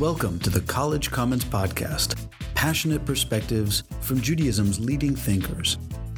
Welcome 0.00 0.38
to 0.38 0.48
the 0.48 0.62
College 0.62 1.10
Commons 1.10 1.44
Podcast, 1.44 2.16
passionate 2.54 3.04
perspectives 3.04 3.82
from 4.00 4.18
Judaism's 4.22 4.80
leading 4.80 5.14
thinkers. 5.14 5.76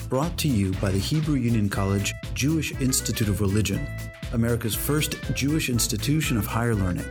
Brought 0.09 0.39
to 0.39 0.47
you 0.47 0.71
by 0.75 0.93
the 0.93 1.01
Hebrew 1.01 1.35
Union 1.35 1.69
College 1.69 2.15
Jewish 2.33 2.71
Institute 2.81 3.29
of 3.29 3.41
Religion, 3.41 3.85
America's 4.35 4.77
first 4.77 5.17
Jewish 5.35 5.69
institution 5.69 6.37
of 6.37 6.47
higher 6.47 6.77
learning. 6.77 7.07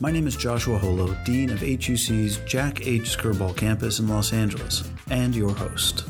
My 0.00 0.10
name 0.10 0.26
is 0.26 0.36
Joshua 0.36 0.78
Holo, 0.78 1.14
Dean 1.26 1.50
of 1.50 1.60
HUC's 1.60 2.38
Jack 2.46 2.86
H. 2.86 3.14
Skirball 3.14 3.54
campus 3.54 3.98
in 3.98 4.08
Los 4.08 4.32
Angeles, 4.32 4.88
and 5.10 5.36
your 5.36 5.52
host. 5.52 6.08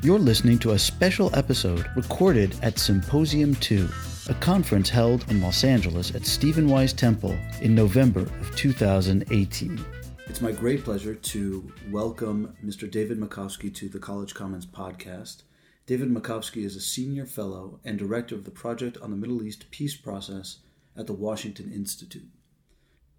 You're 0.00 0.18
listening 0.18 0.58
to 0.60 0.70
a 0.70 0.78
special 0.78 1.30
episode 1.36 1.90
recorded 1.94 2.56
at 2.62 2.78
Symposium 2.78 3.54
2, 3.56 3.86
a 4.28 4.34
conference 4.34 4.88
held 4.88 5.30
in 5.30 5.40
Los 5.40 5.62
Angeles 5.62 6.12
at 6.14 6.26
Stephen 6.26 6.68
Wise 6.68 6.92
Temple 6.92 7.36
in 7.60 7.74
November 7.76 8.22
of 8.22 8.56
2018. 8.56 9.84
It's 10.26 10.40
my 10.40 10.50
great 10.50 10.82
pleasure 10.82 11.14
to 11.14 11.72
welcome 11.90 12.56
Mr. 12.64 12.90
David 12.90 13.18
Makovsky 13.18 13.72
to 13.76 13.88
the 13.88 14.00
College 14.00 14.34
Commons 14.34 14.66
podcast. 14.66 15.42
David 15.86 16.10
Makovsky 16.10 16.64
is 16.64 16.74
a 16.74 16.80
senior 16.80 17.24
fellow 17.24 17.78
and 17.84 17.98
director 17.98 18.34
of 18.34 18.44
the 18.44 18.50
Project 18.50 18.98
on 19.00 19.12
the 19.12 19.16
Middle 19.16 19.44
East 19.44 19.70
Peace 19.70 19.94
Process 19.94 20.58
at 20.96 21.06
the 21.06 21.12
Washington 21.12 21.72
Institute. 21.72 22.28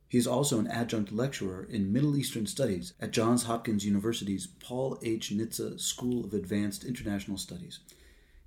He 0.10 0.18
is 0.18 0.28
also 0.28 0.60
an 0.60 0.68
adjunct 0.68 1.14
lecturer 1.14 1.66
in 1.70 1.94
Middle 1.94 2.18
Eastern 2.18 2.46
Studies 2.46 2.94
at 3.00 3.12
Johns 3.12 3.44
Hopkins 3.44 3.86
University's 3.86 4.48
Paul 4.48 4.98
H. 5.02 5.32
Nitze 5.34 5.80
School 5.80 6.26
of 6.26 6.34
Advanced 6.34 6.84
International 6.84 7.38
Studies. 7.38 7.80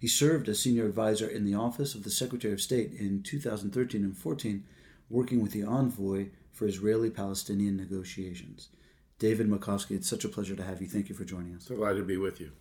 He 0.01 0.09
served 0.09 0.49
as 0.49 0.59
senior 0.59 0.87
advisor 0.87 1.29
in 1.29 1.45
the 1.45 1.55
Office 1.55 1.95
of 1.95 2.05
the 2.05 2.11
Secretary 2.11 2.55
of 2.55 2.61
State 2.63 2.95
in 2.95 3.23
2013 3.23 4.03
and 4.03 4.17
14, 4.17 4.65
working 5.11 5.43
with 5.43 5.53
the 5.53 5.63
envoy 5.63 6.29
for 6.53 6.67
Israeli 6.67 7.11
Palestinian 7.11 7.77
negotiations. 7.77 8.71
David 9.19 9.51
Makovsky, 9.51 9.91
it's 9.91 10.09
such 10.09 10.25
a 10.25 10.31
pleasure 10.31 10.57
to 10.57 10.65
have 10.65 10.81
you. 10.81 10.89
Thank 10.89 11.11
you 11.11 11.15
for 11.15 11.27
joining 11.27 11.55
us. 11.55 11.67
Delighted 11.67 11.99
to 11.99 12.05
be 12.05 12.17
with 12.17 12.41
you. 12.41 12.53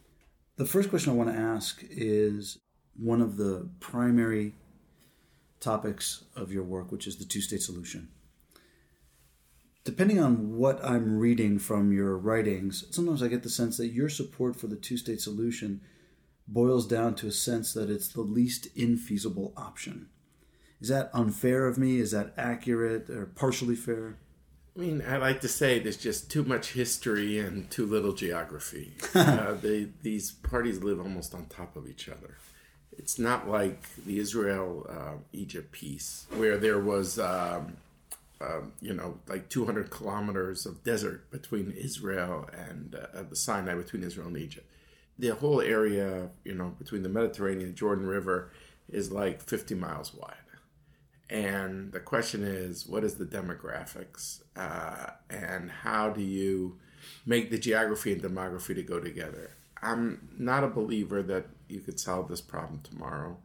The 0.58 0.66
first 0.66 0.89
question 0.89 1.14
I 1.14 1.16
want 1.16 1.30
to 1.30 1.39
ask 1.39 1.81
is 1.89 2.58
one 2.97 3.22
of 3.22 3.38
the 3.38 3.69
primary 3.80 4.55
topics 5.61 6.25
of 6.36 6.52
your 6.52 6.66
work, 6.66 6.92
which 6.92 7.08
is 7.08 7.16
the 7.16 7.23
two 7.23 7.39
state 7.39 7.61
solution. 7.61 8.09
Depending 9.86 10.19
on 10.19 10.58
what 10.58 10.83
I'm 10.83 11.17
reading 11.17 11.58
from 11.58 11.94
your 11.94 12.17
writings, 12.17 12.83
sometimes 12.92 13.23
I 13.23 13.30
get 13.30 13.44
the 13.44 13.49
sense 13.49 13.77
that 13.77 13.88
your 13.88 14.09
support 14.09 14.58
for 14.58 14.67
the 14.67 14.75
two 14.75 14.97
state 14.97 15.21
solution 15.21 15.80
boils 16.52 16.88
down 16.88 17.16
to 17.16 17.28
a 17.28 17.31
sense 17.31 17.73
that 17.73 17.89
it's 17.89 18.08
the 18.09 18.22
least 18.22 18.75
infeasible 18.75 19.53
option. 19.55 20.09
Is 20.81 20.89
that 20.89 21.11
unfair 21.14 21.67
of 21.67 21.78
me? 21.78 22.00
Is 22.00 22.11
that 22.11 22.33
accurate 22.38 23.09
or 23.09 23.25
partially 23.25 23.75
fair? 23.75 24.17
I 24.75 24.80
mean, 24.80 25.03
I 25.08 25.17
like 25.17 25.42
to 25.42 25.47
say 25.47 25.80
there's 25.80 25.97
just 25.97 26.31
too 26.31 26.44
much 26.44 26.73
history 26.73 27.38
and 27.38 27.70
too 27.70 27.86
little 27.86 28.14
geography. 28.14 28.94
uh, 29.16 29.53
they, 29.53 29.89
these 30.02 30.31
parties 30.31 30.81
live 30.81 31.00
almost 31.00 31.36
on 31.36 31.45
top 31.47 31.75
of 31.75 31.88
each 31.88 32.08
other. 32.08 32.38
It's 32.97 33.20
not 33.20 33.50
like 33.50 33.83
the 34.05 34.20
Israel 34.20 34.88
uh, 34.89 35.17
Egypt 35.33 35.72
peace, 35.72 36.25
where 36.36 36.58
there 36.58 36.80
was, 36.80 37.20
um, 37.20 37.77
um, 38.42 38.73
you 38.81 38.94
know, 38.94 39.20
like 39.27 39.50
200 39.50 39.89
kilometers 39.89 40.66
of 40.66 40.83
desert 40.83 41.30
between 41.30 41.72
Israel 41.72 42.50
and 42.53 42.95
uh, 42.95 43.23
the 43.30 43.36
Sinai, 43.36 43.75
between 43.75 44.03
Israel 44.03 44.27
and 44.27 44.38
Egypt 44.38 44.70
the 45.20 45.36
whole 45.36 45.62
area, 45.62 46.30
you 46.45 46.56
know, 46.56 46.73
between 46.80 47.03
the 47.03 47.09
Mediterranean 47.09 47.67
and 47.67 47.75
Jordan 47.75 48.08
River 48.08 48.52
is 48.88 49.12
like 49.12 49.42
50 49.42 49.76
miles 49.76 50.14
wide. 50.14 50.34
And 51.30 51.92
the 51.92 52.00
question 52.00 52.44
is, 52.44 52.88
what 52.88 53.03
is 53.03 53.16
the 53.16 53.26
demographics? 53.26 54.42
Uh, 54.56 55.11
and 55.30 55.70
how 55.70 56.09
do 56.09 56.22
you 56.22 56.80
make 57.26 57.52
the 57.52 57.59
geography 57.59 58.14
and 58.14 58.23
demography 58.23 58.73
to 58.73 58.81
go 58.81 59.00
together? 59.00 59.52
I'm 59.81 60.30
not 60.38 60.64
a 60.64 60.67
believer 60.67 61.22
that 61.23 61.45
you 61.67 61.81
could 61.81 62.00
solve 62.00 62.30
this 62.30 62.42
problem 62.42 62.81
tomorrow. 62.81 63.38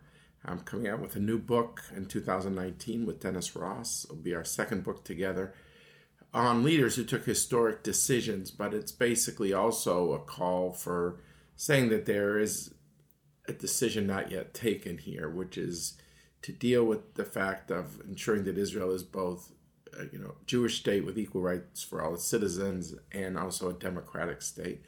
I'm 0.47 0.60
coming 0.60 0.88
out 0.88 1.00
with 1.00 1.16
a 1.16 1.21
new 1.21 1.38
book 1.38 1.82
in 1.94 2.06
2019 2.06 3.04
with 3.04 3.21
Dennis 3.21 3.54
Ross. 3.54 4.04
It'll 4.04 4.16
be 4.16 4.34
our 4.34 4.44
second 4.44 4.84
book 4.84 5.04
together 5.04 5.54
on 6.32 6.65
leaders 6.65 6.97
who 6.97 7.04
took 7.04 7.25
historic 7.25 7.82
decisions, 7.82 8.50
but 8.50 8.75
it's 8.75 8.93
basically 8.93 9.53
also 9.53 10.12
a 10.12 10.19
call 10.19 10.72
for 10.72 11.21
saying 11.56 11.88
that 11.91 12.06
there 12.06 12.38
is 12.38 12.75
a 13.48 13.53
decision 13.53 14.06
not 14.06 14.31
yet 14.31 14.54
taken 14.54 14.98
here, 14.98 15.28
which 15.28 15.59
is 15.59 15.97
to 16.42 16.53
deal 16.53 16.84
with 16.84 17.15
the 17.15 17.25
fact 17.25 17.70
of 17.70 18.00
ensuring 18.09 18.44
that 18.44 18.59
Israel 18.59 18.92
is 18.92 19.03
both, 19.03 19.53
a, 19.98 20.04
you 20.12 20.19
know, 20.19 20.34
Jewish 20.47 20.78
state 20.81 21.04
with 21.04 21.19
equal 21.19 21.42
rights 21.42 21.82
for 21.82 22.03
all 22.03 22.15
its 22.15 22.25
citizens 22.25 22.94
and 23.12 23.38
also 23.38 23.70
a 23.70 23.75
democratic 23.75 24.42
state. 24.42 24.82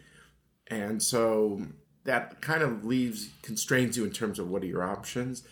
And 0.68 1.02
so 1.02 1.62
that 2.04 2.40
kind 2.40 2.62
of 2.62 2.84
leaves 2.84 3.30
constrains 3.42 3.96
you 3.96 4.04
in 4.04 4.10
terms 4.10 4.38
of 4.38 4.48
what 4.48 4.62
are 4.62 4.66
your 4.66 4.84
options. 4.84 5.44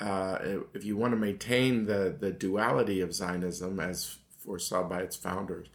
Uh, 0.00 0.38
if 0.74 0.84
you 0.84 0.96
want 0.96 1.12
to 1.12 1.16
maintain 1.16 1.86
the 1.86 2.14
the 2.18 2.30
duality 2.30 3.00
of 3.00 3.12
Zionism 3.14 3.80
as 3.80 4.16
foresaw 4.38 4.84
by 4.84 5.00
its 5.00 5.16
founders, 5.16 5.68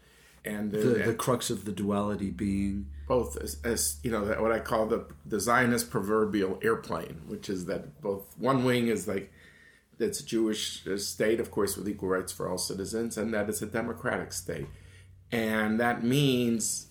and 0.45 0.71
the, 0.71 0.77
the, 0.77 1.03
the 1.03 1.13
crux 1.13 1.49
of 1.49 1.65
the 1.65 1.71
duality 1.71 2.29
being 2.29 2.87
both 3.07 3.37
as, 3.37 3.57
as 3.63 3.97
you 4.03 4.11
know 4.11 4.23
what 4.41 4.51
I 4.51 4.59
call 4.59 4.85
the 4.85 5.05
the 5.25 5.39
Zionist 5.39 5.89
proverbial 5.89 6.59
airplane, 6.61 7.21
which 7.27 7.49
is 7.49 7.65
that 7.65 8.01
both 8.01 8.37
one 8.37 8.63
wing 8.63 8.87
is 8.87 9.07
like 9.07 9.31
it's 9.99 10.19
a 10.19 10.25
Jewish 10.25 10.85
state, 10.97 11.39
of 11.39 11.51
course, 11.51 11.77
with 11.77 11.87
equal 11.87 12.09
rights 12.09 12.31
for 12.31 12.49
all 12.49 12.57
citizens, 12.57 13.17
and 13.17 13.33
that 13.33 13.47
it's 13.49 13.61
a 13.61 13.65
democratic 13.67 14.33
state, 14.33 14.67
and 15.31 15.79
that 15.79 16.03
means 16.03 16.87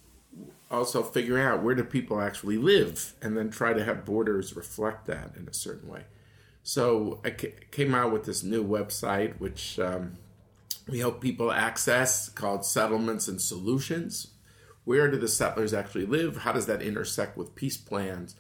also 0.71 1.03
figuring 1.03 1.45
out 1.45 1.63
where 1.63 1.75
do 1.75 1.85
people 1.85 2.21
actually 2.21 2.57
live, 2.57 3.15
and 3.21 3.37
then 3.37 3.51
try 3.51 3.73
to 3.73 3.85
have 3.85 4.05
borders 4.05 4.57
reflect 4.57 5.07
that 5.07 5.33
in 5.37 5.47
a 5.49 5.53
certain 5.53 5.89
way. 5.89 6.05
So 6.63 7.21
I 7.25 7.31
came 7.31 7.95
out 7.95 8.13
with 8.13 8.25
this 8.25 8.43
new 8.43 8.65
website, 8.65 9.39
which 9.41 9.79
um, 9.79 10.19
we 10.89 10.99
help 10.99 11.21
people 11.21 11.53
access 11.53 12.29
called 12.29 12.65
Settlements 12.65 13.29
and 13.29 13.41
Solutions. 13.41 14.35
Where 14.85 15.11
do 15.11 15.17
the 15.17 15.29
settlers 15.29 15.73
actually 15.73 16.07
live? 16.07 16.39
How 16.39 16.53
does 16.53 16.67
that 16.67 16.83
intersect 16.83 17.37
with 17.37 17.55
peace 17.55 17.77
plans? 17.77 18.35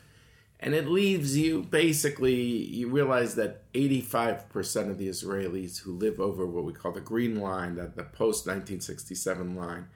And 0.58 0.74
it 0.74 0.88
leaves 0.88 1.36
you 1.36 1.62
basically, 1.62 2.34
you 2.34 2.88
realize 2.88 3.34
that 3.34 3.70
85% 3.72 4.90
of 4.90 4.98
the 4.98 5.08
Israelis 5.08 5.80
who 5.80 5.92
live 5.92 6.20
over 6.20 6.46
what 6.46 6.64
we 6.64 6.72
call 6.72 6.92
the 6.92 7.00
Green 7.00 7.40
Line, 7.40 7.74
that 7.76 7.96
the 7.96 8.04
post 8.04 8.46
1967 8.46 9.56
line, 9.56 9.88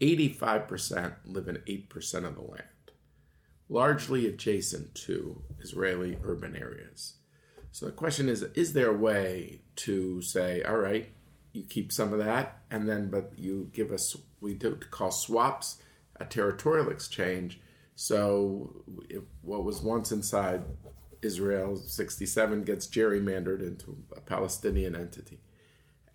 85% 0.00 1.14
live 1.24 1.48
in 1.48 1.56
8% 1.56 2.14
of 2.24 2.36
the 2.36 2.42
land, 2.42 2.62
largely 3.68 4.26
adjacent 4.26 4.94
to 4.94 5.42
Israeli 5.60 6.18
urban 6.22 6.56
areas. 6.56 7.14
So 7.72 7.86
the 7.86 7.92
question 7.92 8.28
is 8.28 8.42
is 8.54 8.74
there 8.74 8.90
a 8.90 8.96
way 8.96 9.62
to 9.76 10.22
say, 10.22 10.62
all 10.62 10.76
right, 10.76 11.10
you 11.52 11.62
keep 11.62 11.92
some 11.92 12.12
of 12.12 12.18
that, 12.18 12.58
and 12.70 12.88
then 12.88 13.10
but 13.10 13.32
you 13.36 13.70
give 13.72 13.92
us 13.92 14.16
we 14.40 14.54
do 14.54 14.78
call 14.90 15.10
swaps 15.10 15.78
a 16.16 16.24
territorial 16.24 16.90
exchange. 16.90 17.60
So 17.94 18.84
what 19.42 19.64
was 19.64 19.82
once 19.82 20.12
inside 20.12 20.62
Israel, 21.20 21.76
67 21.76 22.64
gets 22.64 22.86
gerrymandered 22.86 23.60
into 23.60 23.96
a 24.16 24.20
Palestinian 24.20 24.96
entity, 24.96 25.40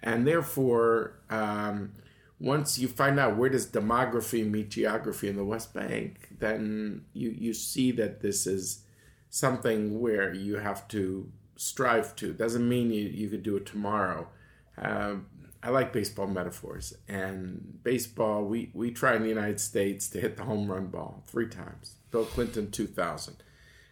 and 0.01 0.27
therefore. 0.27 1.19
Um, 1.29 1.93
once 2.39 2.77
you 2.77 2.87
find 2.87 3.19
out 3.19 3.35
where 3.35 3.49
does 3.49 3.65
demography 3.65 4.47
meet 4.47 4.69
geography 4.69 5.27
in 5.27 5.35
the 5.35 5.43
West 5.43 5.73
Bank, 5.73 6.27
then 6.37 7.03
you, 7.13 7.31
you 7.35 7.53
see 7.53 7.91
that 7.93 8.21
this 8.21 8.45
is 8.45 8.83
something 9.29 9.99
where 9.99 10.33
you 10.33 10.57
have 10.57 10.87
to 10.89 11.31
strive 11.55 12.15
to. 12.17 12.33
Doesn't 12.33 12.67
mean 12.67 12.91
you, 12.91 13.05
you 13.05 13.29
could 13.29 13.43
do 13.43 13.57
it 13.57 13.65
tomorrow, 13.65 14.27
um, 14.77 15.27
I 15.63 15.69
like 15.69 15.91
baseball 15.91 16.27
metaphors. 16.27 16.93
And 17.07 17.79
baseball, 17.83 18.45
we, 18.45 18.71
we 18.73 18.91
try 18.91 19.15
in 19.15 19.23
the 19.23 19.29
United 19.29 19.59
States 19.59 20.07
to 20.09 20.19
hit 20.19 20.37
the 20.37 20.43
home 20.43 20.69
run 20.71 20.87
ball 20.87 21.23
three 21.27 21.47
times. 21.47 21.95
Bill 22.11 22.25
Clinton, 22.25 22.71
2000. 22.71 23.35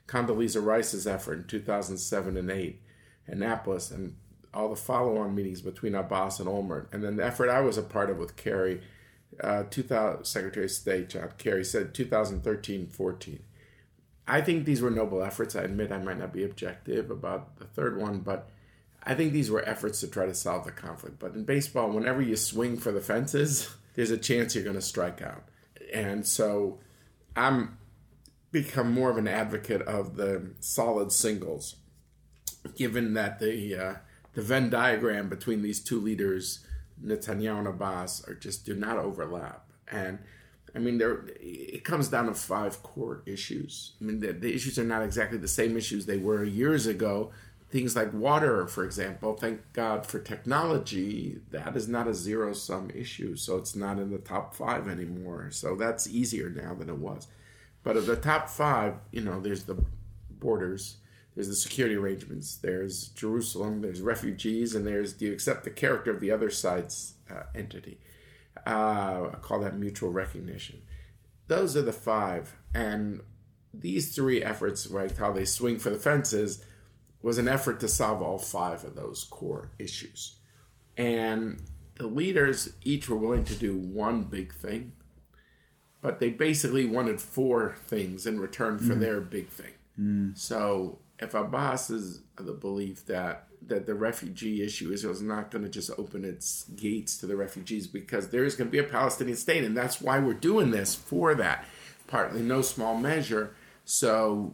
Condoleezza 0.08 0.64
Rice's 0.64 1.08
effort 1.08 1.34
in 1.40 1.44
2007 1.48 2.38
and 2.38 2.52
8. 2.52 2.82
Annapolis 3.28 3.92
and 3.92 4.16
all 4.54 4.70
the 4.70 4.76
follow-on 4.76 5.36
meetings 5.36 5.62
between 5.62 5.96
Abbas 5.96 6.40
and 6.40 6.48
Olmert. 6.48 6.88
And 6.94 7.04
then 7.04 7.18
the 7.18 7.26
effort 7.26 7.50
I 7.50 7.62
was 7.62 7.78
a 7.78 7.84
part 7.84 8.10
of 8.10 8.18
with 8.18 8.36
Kerry, 8.36 8.82
uh, 9.44 9.64
2000, 9.70 10.24
Secretary 10.24 10.66
of 10.66 10.72
State 10.72 11.10
John 11.10 11.32
Kerry 11.38 11.66
said 11.66 11.94
2013-14. 11.94 13.40
I 14.28 14.42
think 14.42 14.66
these 14.66 14.82
were 14.82 14.90
noble 14.90 15.22
efforts. 15.22 15.56
I 15.56 15.64
admit 15.64 15.92
I 15.92 16.00
might 16.00 16.18
not 16.18 16.34
be 16.34 16.44
objective 16.44 17.12
about 17.12 17.58
the 17.58 17.66
third 17.66 18.00
one, 18.00 18.20
but 18.20 18.50
I 19.06 19.14
think 19.14 19.34
these 19.34 19.52
were 19.52 19.68
efforts 19.68 20.00
to 20.00 20.08
try 20.08 20.26
to 20.26 20.34
solve 20.34 20.66
the 20.66 20.72
conflict. 20.72 21.20
But 21.20 21.36
in 21.36 21.46
baseball, 21.46 21.92
whenever 21.92 22.22
you 22.22 22.36
swing 22.36 22.78
for 22.78 22.92
the 22.92 23.02
fences, 23.02 23.70
there's 23.96 24.12
a 24.12 24.18
chance 24.18 24.56
you're 24.56 24.64
going 24.64 24.76
to 24.76 24.82
strike 24.82 25.22
out. 25.22 25.44
And 25.94 26.26
so 26.26 26.80
I'm 27.36 27.78
become 28.52 28.92
more 28.92 29.10
of 29.10 29.18
an 29.18 29.28
advocate 29.28 29.82
of 29.82 30.16
the 30.16 30.54
solid 30.60 31.12
singles, 31.12 31.76
given 32.76 33.14
that 33.14 33.40
the 33.40 33.76
uh, 33.76 33.94
the 34.34 34.42
Venn 34.42 34.70
diagram 34.70 35.30
between 35.30 35.62
these 35.62 35.80
two 35.80 36.00
leaders 36.00 36.66
Netanyahu 37.04 37.60
and 37.60 37.68
Abbas 37.68 38.24
are 38.28 38.34
just 38.34 38.66
do 38.66 38.74
not 38.76 38.98
overlap. 38.98 39.70
And 39.88 40.20
I 40.76 40.80
mean, 40.80 40.98
there 40.98 41.26
it 41.40 41.84
comes 41.84 42.10
down 42.10 42.28
to 42.28 42.34
five 42.34 42.84
core 42.84 43.24
issues. 43.26 43.94
I 44.02 44.06
mean, 44.06 44.20
the, 44.20 44.34
the 44.34 44.54
issues 44.54 44.78
are 44.78 44.84
not 44.84 45.04
exactly 45.04 45.38
the 45.38 45.48
same 45.48 45.78
issues 45.78 46.06
they 46.06 46.18
were 46.18 46.44
years 46.44 46.88
ago. 46.88 47.32
Things 47.70 47.96
like 47.96 48.14
water, 48.14 48.68
for 48.68 48.86
example, 48.86 49.34
thank 49.34 49.62
God 49.74 50.06
for 50.06 50.20
technology, 50.20 51.40
that 51.52 51.76
is 51.76 51.88
not 51.88 52.08
a 52.08 52.14
zero 52.14 52.54
sum 52.54 52.92
issue. 52.94 53.36
So 53.36 53.58
it's 53.58 53.76
not 53.76 53.98
in 53.98 54.12
the 54.12 54.20
top 54.20 54.54
five 54.54 54.88
anymore. 54.88 55.50
So 55.52 55.76
that's 55.76 56.08
easier 56.08 56.50
now 56.50 56.76
than 56.76 56.90
it 56.90 56.98
was. 56.98 57.28
But 57.84 57.98
of 57.98 58.06
the 58.06 58.16
top 58.16 58.50
five, 58.50 58.96
you 59.12 59.22
know, 59.22 59.40
there's 59.40 59.64
the 59.64 59.84
borders, 60.30 60.98
there's 61.36 61.50
the 61.50 61.56
security 61.56 61.96
arrangements, 61.96 62.56
there's 62.56 63.10
Jerusalem, 63.10 63.82
there's 63.82 64.02
refugees, 64.02 64.74
and 64.74 64.88
there's 64.88 65.14
do 65.14 65.26
you 65.26 65.34
accept 65.34 65.64
the 65.64 65.70
character 65.70 66.12
of 66.12 66.20
the 66.20 66.32
other 66.32 66.50
side's 66.50 67.16
uh, 67.30 67.44
entity? 67.54 68.00
Uh, 68.66 69.30
I 69.34 69.38
call 69.42 69.60
that 69.60 69.78
mutual 69.78 70.12
recognition. 70.12 70.82
Those 71.48 71.76
are 71.76 71.82
the 71.82 71.94
five, 71.94 72.56
and 72.74 73.22
these 73.74 74.16
three 74.16 74.42
efforts, 74.42 74.88
right, 74.88 75.16
how 75.16 75.32
they 75.32 75.46
swing 75.46 75.78
for 75.78 75.90
the 75.90 76.00
fences, 76.00 76.64
was 77.26 77.40
an 77.40 77.48
effort 77.48 77.80
to 77.80 77.88
solve 77.88 78.22
all 78.22 78.38
five 78.38 78.84
of 78.84 78.96
those 78.96 79.24
core 79.24 79.72
issues. 79.80 80.36
And 80.96 81.60
the 81.96 82.06
leaders 82.06 82.74
each 82.84 83.10
were 83.10 83.18
willing 83.18 83.44
to 83.46 83.56
do 83.56 83.76
one 83.76 84.26
big 84.26 84.54
thing, 84.54 84.92
but 86.04 86.20
they 86.20 86.30
basically 86.30 86.86
wanted 86.86 87.20
four 87.20 87.78
things 87.88 88.28
in 88.28 88.40
return 88.40 88.78
for 88.78 88.94
mm. 88.94 89.00
their 89.00 89.22
big 89.22 89.50
thing. 89.50 89.72
Mm. 90.00 90.38
So 90.38 91.00
if 91.18 91.34
Abbas 91.34 91.90
is 91.90 92.22
the 92.38 92.54
belief 92.54 93.08
that 93.08 93.48
that 93.66 93.88
the 93.88 93.96
refugee 93.96 94.64
issue 94.64 94.92
Israel 94.92 95.12
is 95.12 95.24
not 95.24 95.50
going 95.50 95.64
to 95.64 95.70
just 95.70 95.90
open 95.98 96.24
its 96.24 96.66
gates 96.76 97.18
to 97.18 97.26
the 97.26 97.36
refugees 97.36 97.88
because 97.88 98.30
there 98.30 98.46
is 98.46 98.56
going 98.56 98.68
to 98.68 98.72
be 98.72 98.78
a 98.78 98.84
Palestinian 98.84 99.36
state, 99.36 99.64
and 99.64 99.76
that's 99.76 100.00
why 100.00 100.20
we're 100.20 100.36
doing 100.36 100.70
this 100.70 100.94
for 100.94 101.34
that, 101.34 101.66
partly 102.06 102.44
no 102.44 102.62
small 102.62 102.96
measure. 102.96 103.56
So 103.84 104.54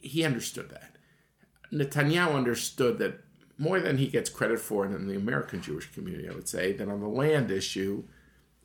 he 0.00 0.24
understood 0.24 0.70
that. 0.70 0.90
Netanyahu 1.72 2.34
understood 2.34 2.98
that 2.98 3.20
more 3.58 3.80
than 3.80 3.98
he 3.98 4.08
gets 4.08 4.30
credit 4.30 4.58
for 4.58 4.86
in 4.86 5.06
the 5.06 5.16
American 5.16 5.60
Jewish 5.60 5.92
community, 5.92 6.28
I 6.28 6.34
would 6.34 6.48
say, 6.48 6.72
that 6.72 6.88
on 6.88 7.00
the 7.00 7.08
land 7.08 7.50
issue, 7.50 8.04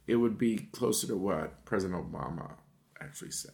it 0.08 0.16
would 0.16 0.38
be 0.38 0.70
closer 0.72 1.08
to 1.08 1.18
what 1.18 1.66
President 1.66 2.12
Obama 2.12 2.54
actually 3.02 3.32
said. 3.32 3.52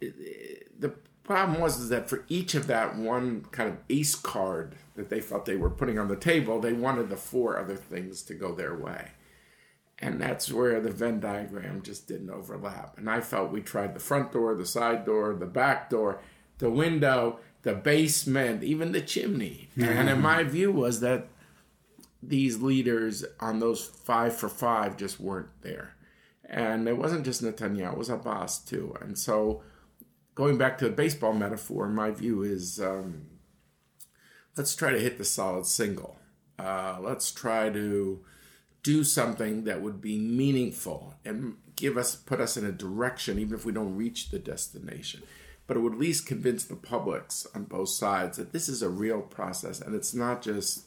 The 0.00 0.94
problem 1.22 1.60
was 1.60 1.80
is 1.80 1.88
that 1.88 2.10
for 2.10 2.24
each 2.28 2.54
of 2.54 2.66
that 2.66 2.96
one 2.96 3.46
kind 3.52 3.70
of 3.70 3.78
ace 3.88 4.14
card 4.14 4.74
that 4.96 5.08
they 5.08 5.20
felt 5.20 5.46
they 5.46 5.56
were 5.56 5.70
putting 5.70 5.98
on 5.98 6.08
the 6.08 6.16
table, 6.16 6.60
they 6.60 6.74
wanted 6.74 7.08
the 7.08 7.16
four 7.16 7.58
other 7.58 7.76
things 7.76 8.22
to 8.24 8.34
go 8.34 8.54
their 8.54 8.76
way. 8.76 9.12
And 9.98 10.20
that's 10.20 10.52
where 10.52 10.80
the 10.80 10.90
Venn 10.90 11.20
diagram 11.20 11.80
just 11.80 12.06
didn't 12.06 12.28
overlap. 12.28 12.98
And 12.98 13.08
I 13.08 13.20
felt 13.20 13.50
we 13.50 13.62
tried 13.62 13.94
the 13.94 14.00
front 14.00 14.32
door, 14.32 14.54
the 14.54 14.66
side 14.66 15.06
door, 15.06 15.34
the 15.34 15.46
back 15.46 15.88
door, 15.88 16.20
the 16.58 16.68
window, 16.68 17.38
the 17.64 17.74
basement, 17.74 18.62
even 18.62 18.92
the 18.92 19.00
chimney. 19.00 19.68
And 19.76 20.08
in 20.08 20.20
my 20.20 20.44
view 20.44 20.70
was 20.70 21.00
that 21.00 21.28
these 22.22 22.60
leaders 22.62 23.24
on 23.40 23.58
those 23.58 23.84
five 23.84 24.36
for 24.36 24.48
five 24.48 24.96
just 24.96 25.18
weren't 25.18 25.48
there. 25.62 25.94
And 26.48 26.86
it 26.86 26.98
wasn't 26.98 27.24
just 27.24 27.42
Netanyahu, 27.42 27.92
it 27.92 27.98
was 27.98 28.10
Abbas 28.10 28.58
too. 28.58 28.94
And 29.00 29.18
so 29.18 29.62
going 30.34 30.58
back 30.58 30.78
to 30.78 30.84
the 30.84 30.90
baseball 30.90 31.32
metaphor, 31.32 31.88
my 31.88 32.10
view 32.10 32.42
is 32.42 32.80
um, 32.80 33.26
let's 34.56 34.76
try 34.76 34.92
to 34.92 35.00
hit 35.00 35.16
the 35.16 35.24
solid 35.24 35.66
single. 35.66 36.18
Uh, 36.58 36.98
let's 37.00 37.32
try 37.32 37.70
to 37.70 38.24
do 38.82 39.02
something 39.02 39.64
that 39.64 39.80
would 39.80 40.02
be 40.02 40.18
meaningful 40.18 41.14
and 41.24 41.56
give 41.76 41.96
us 41.96 42.14
put 42.14 42.40
us 42.40 42.56
in 42.58 42.64
a 42.66 42.70
direction 42.70 43.38
even 43.38 43.54
if 43.54 43.64
we 43.64 43.72
don't 43.72 43.96
reach 43.96 44.28
the 44.30 44.38
destination 44.38 45.22
but 45.66 45.76
it 45.76 45.80
would 45.80 45.94
at 45.94 45.98
least 45.98 46.26
convince 46.26 46.64
the 46.64 46.76
publics 46.76 47.46
on 47.54 47.64
both 47.64 47.88
sides 47.88 48.36
that 48.36 48.52
this 48.52 48.68
is 48.68 48.82
a 48.82 48.88
real 48.88 49.20
process 49.20 49.80
and 49.80 49.94
it's 49.94 50.14
not 50.14 50.42
just 50.42 50.86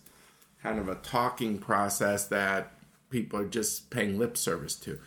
kind 0.62 0.80
of 0.80 0.88
a 0.88 0.96
talking 0.96 1.58
process 1.58 2.26
that 2.26 2.74
people 3.10 3.40
are 3.40 3.48
just 3.48 3.90
paying 3.90 4.20
lip 4.20 4.38
service 4.38 4.76
to. 4.76 5.00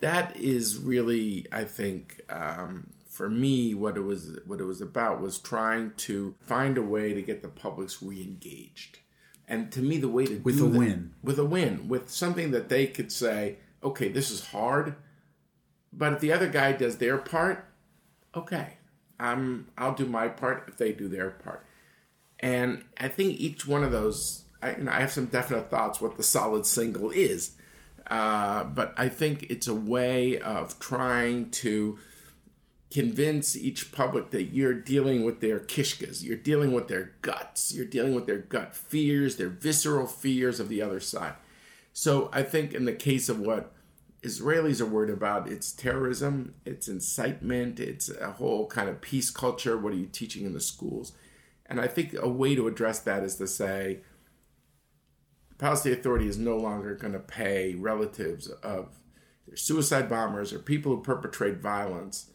That 0.00 0.36
is 0.36 0.78
really 0.78 1.46
i 1.50 1.64
think 1.64 2.20
um, 2.30 2.86
for 3.18 3.28
me, 3.28 3.74
what 3.74 3.96
it 3.96 4.02
was 4.02 4.38
what 4.46 4.60
it 4.60 4.64
was 4.64 4.80
about 4.80 5.20
was 5.20 5.40
trying 5.40 5.90
to 5.96 6.36
find 6.40 6.78
a 6.78 6.82
way 6.82 7.12
to 7.14 7.20
get 7.20 7.42
the 7.42 7.48
publics 7.48 8.00
re-engaged. 8.00 9.00
And 9.48 9.72
to 9.72 9.80
me, 9.80 9.98
the 9.98 10.08
way 10.08 10.24
to 10.26 10.36
with 10.44 10.60
a 10.60 10.62
that, 10.62 10.78
win, 10.78 11.14
with 11.20 11.36
a 11.40 11.44
win, 11.44 11.88
with 11.88 12.08
something 12.10 12.52
that 12.52 12.68
they 12.68 12.86
could 12.86 13.10
say, 13.10 13.56
okay, 13.82 14.08
this 14.08 14.30
is 14.30 14.46
hard, 14.46 14.94
but 15.92 16.12
if 16.12 16.20
the 16.20 16.30
other 16.30 16.48
guy 16.48 16.70
does 16.70 16.98
their 16.98 17.18
part, 17.18 17.64
okay, 18.36 18.77
I'm 19.18 19.66
I'll 19.76 19.94
do 19.94 20.06
my 20.06 20.28
part 20.28 20.64
if 20.68 20.76
they 20.76 20.92
do 20.92 21.08
their 21.08 21.30
part. 21.30 21.64
And 22.40 22.84
I 22.98 23.08
think 23.08 23.40
each 23.40 23.66
one 23.66 23.82
of 23.82 23.90
those, 23.90 24.44
I, 24.62 24.76
you 24.76 24.84
know, 24.84 24.92
I 24.92 25.00
have 25.00 25.10
some 25.10 25.26
definite 25.26 25.70
thoughts 25.70 26.00
what 26.00 26.16
the 26.16 26.22
solid 26.22 26.66
single 26.66 27.10
is, 27.10 27.52
uh, 28.08 28.64
but 28.64 28.94
I 28.96 29.08
think 29.08 29.44
it's 29.50 29.66
a 29.66 29.74
way 29.74 30.38
of 30.38 30.78
trying 30.78 31.50
to 31.50 31.98
convince 32.90 33.56
each 33.56 33.92
public 33.92 34.30
that 34.30 34.44
you're 34.44 34.72
dealing 34.74 35.24
with 35.24 35.40
their 35.40 35.60
kishkas, 35.60 36.22
you're 36.22 36.36
dealing 36.36 36.72
with 36.72 36.88
their 36.88 37.12
guts, 37.20 37.74
you're 37.74 37.84
dealing 37.84 38.14
with 38.14 38.26
their 38.26 38.38
gut 38.38 38.74
fears, 38.74 39.36
their 39.36 39.48
visceral 39.48 40.06
fears 40.06 40.58
of 40.58 40.68
the 40.68 40.80
other 40.80 41.00
side. 41.00 41.34
So 41.92 42.30
I 42.32 42.42
think 42.42 42.72
in 42.72 42.84
the 42.84 42.92
case 42.92 43.28
of 43.28 43.40
what 43.40 43.72
Israelis 44.22 44.80
are 44.80 44.86
worried 44.86 45.12
about, 45.12 45.48
it's 45.48 45.72
terrorism, 45.72 46.54
it's 46.64 46.88
incitement, 46.88 47.78
it's 47.78 48.10
a 48.10 48.32
whole 48.32 48.66
kind 48.66 48.88
of 48.88 49.00
peace 49.00 49.30
culture. 49.30 49.78
What 49.78 49.92
are 49.92 49.96
you 49.96 50.06
teaching 50.06 50.44
in 50.44 50.54
the 50.54 50.60
schools? 50.60 51.12
And 51.66 51.80
I 51.80 51.86
think 51.86 52.14
a 52.18 52.28
way 52.28 52.54
to 52.54 52.66
address 52.66 53.00
that 53.00 53.22
is 53.22 53.36
to 53.36 53.46
say, 53.46 54.00
the 55.50 55.54
Palestinian 55.56 56.00
Authority 56.00 56.26
is 56.26 56.38
no 56.38 56.56
longer 56.56 56.94
going 56.94 57.12
to 57.12 57.18
pay 57.18 57.74
relatives 57.74 58.48
of 58.48 58.98
suicide 59.54 60.08
bombers 60.08 60.52
or 60.52 60.58
people 60.58 60.96
who 60.96 61.02
perpetrate 61.02 61.58
violence 61.58 62.30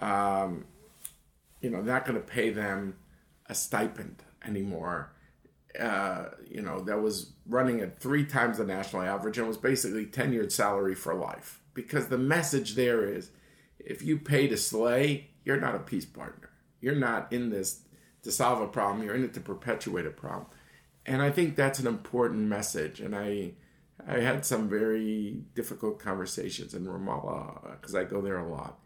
um, 0.00 0.64
you 1.60 1.70
know, 1.70 1.80
not 1.80 2.04
going 2.04 2.20
to 2.20 2.26
pay 2.26 2.50
them 2.50 2.96
a 3.46 3.54
stipend 3.54 4.22
anymore. 4.46 5.13
Uh, 5.78 6.26
you 6.48 6.62
know, 6.62 6.80
that 6.80 7.02
was 7.02 7.32
running 7.46 7.80
at 7.80 7.98
three 7.98 8.24
times 8.24 8.58
the 8.58 8.64
national 8.64 9.02
average 9.02 9.38
and 9.38 9.48
was 9.48 9.56
basically 9.56 10.06
tenured 10.06 10.52
salary 10.52 10.94
for 10.94 11.14
life. 11.14 11.60
Because 11.74 12.06
the 12.06 12.18
message 12.18 12.74
there 12.74 13.04
is 13.04 13.30
if 13.78 14.02
you 14.02 14.18
pay 14.18 14.46
to 14.46 14.56
slay, 14.56 15.30
you're 15.44 15.60
not 15.60 15.74
a 15.74 15.80
peace 15.80 16.04
partner. 16.04 16.50
You're 16.80 16.94
not 16.94 17.32
in 17.32 17.50
this 17.50 17.80
to 18.22 18.32
solve 18.32 18.60
a 18.60 18.66
problem, 18.66 19.04
you're 19.04 19.14
in 19.14 19.24
it 19.24 19.34
to 19.34 19.40
perpetuate 19.40 20.06
a 20.06 20.10
problem. 20.10 20.46
And 21.06 21.20
I 21.20 21.30
think 21.30 21.56
that's 21.56 21.78
an 21.78 21.86
important 21.86 22.48
message. 22.48 23.00
And 23.00 23.14
I, 23.14 23.52
I 24.08 24.20
had 24.20 24.44
some 24.44 24.68
very 24.68 25.42
difficult 25.54 25.98
conversations 25.98 26.72
in 26.74 26.86
Ramallah 26.86 27.78
because 27.80 27.94
I 27.94 28.04
go 28.04 28.22
there 28.22 28.38
a 28.38 28.50
lot. 28.50 28.78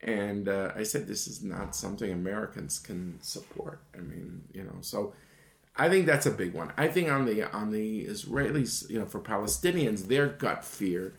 And 0.00 0.48
uh, 0.48 0.72
I 0.74 0.84
said, 0.84 1.06
this 1.06 1.26
is 1.26 1.42
not 1.42 1.74
something 1.74 2.10
Americans 2.10 2.78
can 2.78 3.18
support. 3.20 3.82
I 3.94 3.98
mean, 3.98 4.42
you 4.52 4.62
know, 4.62 4.76
so 4.80 5.12
I 5.78 5.88
think 5.88 6.06
that's 6.06 6.26
a 6.26 6.32
big 6.32 6.54
one. 6.54 6.72
I 6.76 6.88
think 6.88 7.08
on 7.08 7.24
the 7.24 7.44
on 7.56 7.70
the 7.70 8.06
Israelis, 8.06 8.90
you 8.90 8.98
know, 8.98 9.06
for 9.06 9.20
Palestinians, 9.20 10.08
their 10.08 10.26
gut 10.26 10.64
fear 10.64 11.14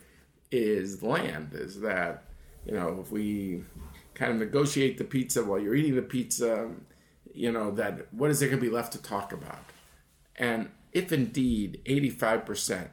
is 0.52 1.02
land. 1.02 1.52
Is 1.54 1.80
that 1.80 2.26
you 2.66 2.74
know 2.74 3.00
if 3.02 3.12
we 3.12 3.64
kind 4.14 4.34
of 4.34 4.40
negotiate 4.40 4.98
the 4.98 5.06
pizza 5.06 5.44
while 5.44 5.60
you're 5.60 5.76
eating 5.76 5.96
the 5.96 6.02
pizza, 6.02 6.70
you 7.34 7.52
know 7.52 7.72
that 7.72 8.14
what 8.14 8.30
is 8.30 8.40
there 8.40 8.50
going 8.50 8.60
to 8.60 8.66
be 8.66 8.74
left 8.74 8.92
to 8.94 9.02
talk 9.02 9.32
about? 9.32 9.64
And 10.36 10.70
if 10.92 11.12
indeed 11.12 11.82
85% 11.86 12.90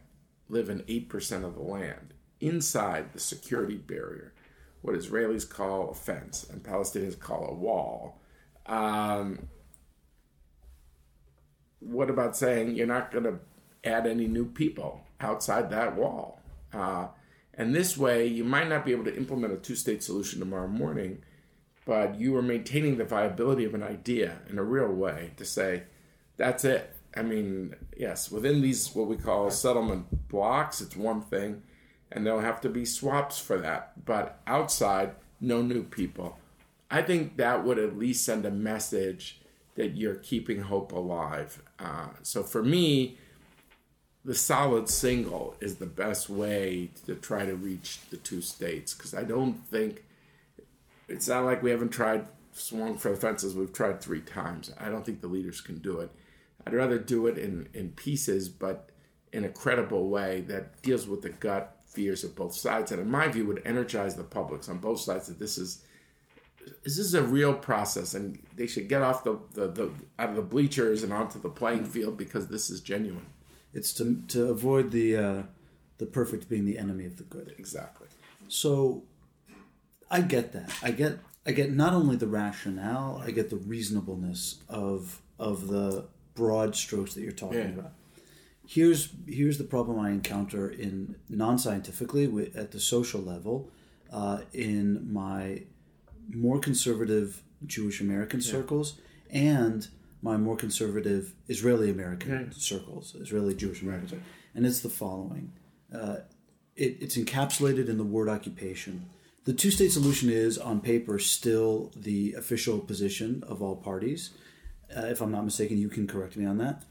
live 0.48 0.68
in 0.68 0.80
8% 0.80 1.44
of 1.44 1.54
the 1.54 1.62
land 1.62 2.14
inside 2.40 3.12
the 3.12 3.20
security 3.20 3.76
barrier, 3.76 4.34
what 4.82 4.94
Israelis 4.94 5.48
call 5.48 5.90
a 5.90 5.94
fence 5.94 6.46
and 6.48 6.62
Palestinians 6.62 7.18
call 7.18 7.48
a 7.48 7.54
wall. 7.54 8.20
Um, 8.66 9.48
what 11.90 12.10
about 12.10 12.36
saying 12.36 12.74
you're 12.74 12.86
not 12.86 13.10
going 13.10 13.24
to 13.24 13.38
add 13.84 14.06
any 14.06 14.26
new 14.26 14.46
people 14.46 15.02
outside 15.20 15.70
that 15.70 15.96
wall? 15.96 16.40
Uh, 16.72 17.08
and 17.54 17.74
this 17.74 17.96
way, 17.96 18.26
you 18.26 18.44
might 18.44 18.68
not 18.68 18.84
be 18.84 18.92
able 18.92 19.04
to 19.04 19.16
implement 19.16 19.52
a 19.52 19.56
two 19.56 19.76
state 19.76 20.02
solution 20.02 20.40
tomorrow 20.40 20.68
morning, 20.68 21.22
but 21.84 22.18
you 22.18 22.36
are 22.36 22.42
maintaining 22.42 22.98
the 22.98 23.04
viability 23.04 23.64
of 23.64 23.74
an 23.74 23.82
idea 23.82 24.38
in 24.50 24.58
a 24.58 24.62
real 24.62 24.92
way 24.92 25.32
to 25.36 25.44
say, 25.44 25.84
that's 26.36 26.64
it. 26.64 26.94
I 27.16 27.22
mean, 27.22 27.74
yes, 27.96 28.30
within 28.30 28.60
these, 28.60 28.94
what 28.94 29.08
we 29.08 29.16
call 29.16 29.50
settlement 29.50 30.28
blocks, 30.28 30.82
it's 30.82 30.96
one 30.96 31.22
thing 31.22 31.62
and 32.10 32.26
there'll 32.26 32.40
have 32.40 32.60
to 32.62 32.68
be 32.68 32.84
swaps 32.84 33.38
for 33.38 33.58
that. 33.58 34.04
But 34.04 34.40
outside, 34.46 35.12
no 35.40 35.62
new 35.62 35.82
people. 35.82 36.38
I 36.90 37.02
think 37.02 37.36
that 37.36 37.64
would 37.64 37.78
at 37.78 37.98
least 37.98 38.24
send 38.24 38.46
a 38.46 38.50
message 38.50 39.40
that 39.76 39.96
you're 39.96 40.16
keeping 40.16 40.62
hope 40.62 40.92
alive. 40.92 41.62
Uh, 41.78 42.08
so 42.22 42.42
for 42.42 42.62
me, 42.62 43.18
the 44.24 44.34
solid 44.34 44.88
single 44.88 45.54
is 45.60 45.76
the 45.76 45.86
best 45.86 46.28
way 46.28 46.90
to 47.06 47.14
try 47.14 47.46
to 47.46 47.54
reach 47.54 48.00
the 48.10 48.16
two 48.16 48.42
states 48.42 48.92
because 48.92 49.14
I 49.14 49.22
don't 49.22 49.54
think 49.68 50.02
it's 51.08 51.28
not 51.28 51.44
like 51.44 51.62
we 51.62 51.70
haven't 51.70 51.90
tried 51.90 52.26
swung 52.52 52.96
for 52.96 53.10
the 53.10 53.16
fences. 53.16 53.54
We've 53.54 53.72
tried 53.72 54.00
three 54.00 54.22
times. 54.22 54.72
I 54.80 54.88
don't 54.88 55.04
think 55.04 55.20
the 55.20 55.28
leaders 55.28 55.60
can 55.60 55.78
do 55.78 56.00
it. 56.00 56.10
I'd 56.66 56.74
rather 56.74 56.98
do 56.98 57.26
it 57.28 57.38
in, 57.38 57.68
in 57.74 57.90
pieces, 57.90 58.48
but 58.48 58.90
in 59.32 59.44
a 59.44 59.48
credible 59.48 60.08
way 60.08 60.40
that 60.48 60.82
deals 60.82 61.06
with 61.06 61.22
the 61.22 61.28
gut 61.28 61.76
fears 61.84 62.24
of 62.24 62.34
both 62.34 62.54
sides, 62.54 62.90
and 62.90 63.00
in 63.00 63.10
my 63.10 63.28
view, 63.28 63.46
would 63.46 63.62
energize 63.64 64.16
the 64.16 64.24
publics 64.24 64.68
on 64.68 64.78
both 64.78 65.00
sides 65.00 65.28
that 65.28 65.38
this 65.38 65.58
is 65.58 65.84
this 66.84 66.98
is 66.98 67.14
a 67.14 67.22
real 67.22 67.54
process, 67.54 68.14
and 68.14 68.38
they 68.56 68.66
should 68.66 68.88
get 68.88 69.02
off 69.02 69.24
the, 69.24 69.38
the, 69.54 69.68
the 69.68 69.90
out 70.18 70.30
of 70.30 70.36
the 70.36 70.42
bleachers 70.42 71.02
and 71.02 71.12
onto 71.12 71.40
the 71.40 71.48
playing 71.50 71.84
field 71.84 72.16
because 72.16 72.48
this 72.48 72.70
is 72.70 72.80
genuine. 72.80 73.26
It's 73.72 73.92
to 73.94 74.22
to 74.28 74.50
avoid 74.50 74.90
the 74.90 75.16
uh, 75.16 75.42
the 75.98 76.06
perfect 76.06 76.48
being 76.48 76.64
the 76.64 76.78
enemy 76.78 77.04
of 77.06 77.16
the 77.16 77.24
good. 77.24 77.54
Exactly. 77.58 78.08
So 78.48 79.02
I 80.10 80.20
get 80.22 80.52
that. 80.52 80.72
I 80.82 80.90
get 80.92 81.18
I 81.44 81.52
get 81.52 81.72
not 81.72 81.92
only 81.92 82.16
the 82.16 82.26
rationale, 82.26 83.22
I 83.24 83.30
get 83.30 83.50
the 83.50 83.56
reasonableness 83.56 84.60
of 84.68 85.20
of 85.38 85.68
the 85.68 86.06
broad 86.34 86.74
strokes 86.76 87.14
that 87.14 87.22
you're 87.22 87.32
talking 87.32 87.58
Yeah. 87.58 87.68
about. 87.78 87.92
Here's 88.66 89.10
here's 89.28 89.58
the 89.58 89.64
problem 89.64 89.98
I 90.00 90.10
encounter 90.10 90.68
in 90.68 91.16
non-scientifically 91.28 92.26
wi- 92.26 92.50
at 92.54 92.72
the 92.72 92.80
social 92.80 93.20
level, 93.20 93.70
uh, 94.12 94.40
in 94.52 95.12
my 95.12 95.62
more 96.30 96.58
conservative 96.58 97.42
Jewish 97.64 98.00
American 98.00 98.40
circles 98.40 99.00
and 99.30 99.88
my 100.22 100.36
more 100.36 100.56
conservative 100.56 101.34
Israeli 101.48 101.90
American 101.90 102.52
circles, 102.52 103.14
Israeli 103.14 103.54
Jewish 103.54 103.82
American 103.82 104.08
circles, 104.08 104.28
and 104.54 104.66
it's 104.66 104.80
the 104.80 104.88
following. 104.88 105.52
Uh, 105.94 106.16
it, 106.74 106.98
it's 107.00 107.16
encapsulated 107.16 107.88
in 107.88 107.98
the 107.98 108.04
word 108.04 108.28
occupation. 108.28 109.08
The 109.44 109.52
two 109.52 109.70
state 109.70 109.92
solution 109.92 110.28
is, 110.28 110.58
on 110.58 110.80
paper, 110.80 111.18
still 111.18 111.92
the 111.94 112.34
official 112.34 112.80
position 112.80 113.44
of 113.46 113.62
all 113.62 113.76
parties. 113.76 114.30
Uh, 114.94 115.06
if 115.06 115.20
I'm 115.20 115.30
not 115.30 115.44
mistaken, 115.44 115.78
you 115.78 115.88
can 115.88 116.06
correct 116.06 116.36
me 116.36 116.44
on 116.44 116.58
that. 116.58 116.82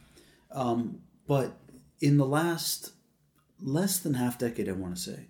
Um, 0.52 1.02
but 1.28 1.58
in 2.00 2.18
the 2.18 2.26
last 2.26 2.94
less 3.62 4.00
than 4.00 4.14
half 4.14 4.40
decade, 4.40 4.70
I 4.70 4.74
want 4.74 4.96
to 4.96 5.02
say, 5.02 5.28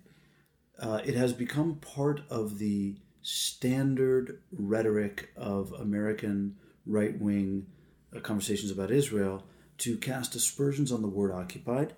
uh, 0.78 1.00
it 1.04 1.14
has 1.14 1.32
become 1.32 1.76
part 1.76 2.20
of 2.30 2.58
the 2.58 2.96
standard 3.26 4.40
rhetoric 4.52 5.30
of 5.36 5.72
American 5.72 6.56
right 6.86 7.20
wing 7.20 7.66
conversations 8.22 8.70
about 8.70 8.92
Israel 8.92 9.42
to 9.78 9.96
cast 9.96 10.36
aspersions 10.36 10.92
on 10.92 11.02
the 11.02 11.08
word 11.08 11.32
occupied 11.32 11.94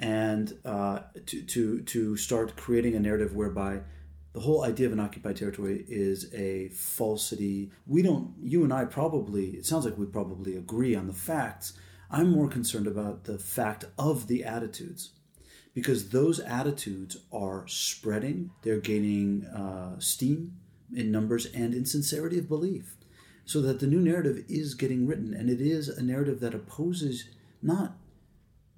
and 0.00 0.58
uh, 0.64 1.00
to, 1.24 1.42
to, 1.42 1.82
to 1.82 2.16
start 2.16 2.56
creating 2.56 2.96
a 2.96 3.00
narrative 3.00 3.34
whereby 3.34 3.80
the 4.32 4.40
whole 4.40 4.64
idea 4.64 4.86
of 4.86 4.92
an 4.92 4.98
occupied 4.98 5.36
territory 5.36 5.84
is 5.88 6.34
a 6.34 6.68
falsity. 6.70 7.70
We 7.86 8.02
don't, 8.02 8.34
you 8.42 8.64
and 8.64 8.72
I 8.72 8.86
probably, 8.86 9.50
it 9.50 9.66
sounds 9.66 9.84
like 9.84 9.96
we 9.96 10.04
probably 10.04 10.56
agree 10.56 10.96
on 10.96 11.06
the 11.06 11.14
facts. 11.14 11.74
I'm 12.10 12.30
more 12.30 12.48
concerned 12.48 12.88
about 12.88 13.22
the 13.24 13.38
fact 13.38 13.84
of 13.96 14.26
the 14.26 14.44
attitudes 14.44 15.10
because 15.76 16.08
those 16.08 16.40
attitudes 16.40 17.18
are 17.30 17.68
spreading, 17.68 18.50
they're 18.62 18.80
gaining 18.80 19.44
uh, 19.44 19.98
steam 19.98 20.56
in 20.94 21.12
numbers 21.12 21.44
and 21.52 21.74
in 21.74 21.84
sincerity 21.84 22.38
of 22.38 22.48
belief. 22.48 22.96
So 23.44 23.60
that 23.60 23.78
the 23.78 23.86
new 23.86 24.00
narrative 24.00 24.42
is 24.48 24.72
getting 24.72 25.06
written, 25.06 25.34
and 25.34 25.50
it 25.50 25.60
is 25.60 25.90
a 25.90 26.02
narrative 26.02 26.40
that 26.40 26.54
opposes 26.54 27.28
not 27.60 27.98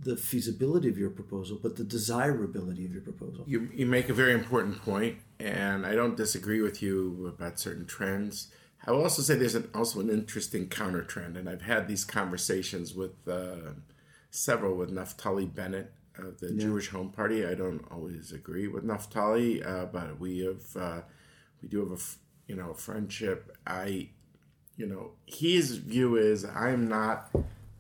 the 0.01 0.17
feasibility 0.17 0.89
of 0.89 0.99
your 0.99 1.11
proposal, 1.11 1.57
but 1.63 1.77
the 1.77 1.85
desirability 1.85 2.85
of 2.85 2.93
your 2.93 3.03
proposal. 3.03 3.45
You, 3.47 3.69
you 3.73 3.87
make 3.87 4.09
a 4.09 4.13
very 4.13 4.33
important 4.33 4.83
point, 4.83 5.19
and 5.39 5.87
I 5.87 5.95
don't 5.95 6.17
disagree 6.17 6.61
with 6.61 6.83
you 6.83 7.33
about 7.33 7.61
certain 7.61 7.87
trends. 7.87 8.49
I 8.85 8.91
will 8.91 9.05
also 9.05 9.23
say 9.23 9.37
there's 9.37 9.55
an, 9.55 9.71
also 9.73 10.01
an 10.01 10.11
interesting 10.11 10.69
counter 10.69 11.05
trend, 11.05 11.37
and 11.37 11.49
I've 11.49 11.63
had 11.63 11.87
these 11.87 12.05
conversations 12.05 12.93
with 12.93 13.13
uh, 13.29 13.75
several 14.33 14.75
with 14.75 14.91
Naftali 14.93 15.55
Bennett 15.55 15.93
of 16.25 16.41
the 16.41 16.53
Jewish 16.53 16.89
Home 16.89 17.11
Party. 17.11 17.47
I 17.47 17.55
don't 17.55 17.85
always 17.91 18.33
agree 18.33 18.69
with 18.69 18.85
Naftali, 18.85 19.67
uh, 19.67 19.87
but 19.87 20.19
we 20.19 20.41
have 20.41 20.77
uh, 20.77 21.01
we 21.63 21.69
do 21.69 21.81
have 21.81 21.99
a 21.99 22.03
you 22.47 22.57
know 22.57 22.75
friendship. 22.75 23.57
I 23.67 24.11
you 24.77 24.87
know 24.87 25.13
his 25.27 25.77
view 25.77 26.17
is 26.17 26.45
I'm 26.45 26.89
not 26.89 27.31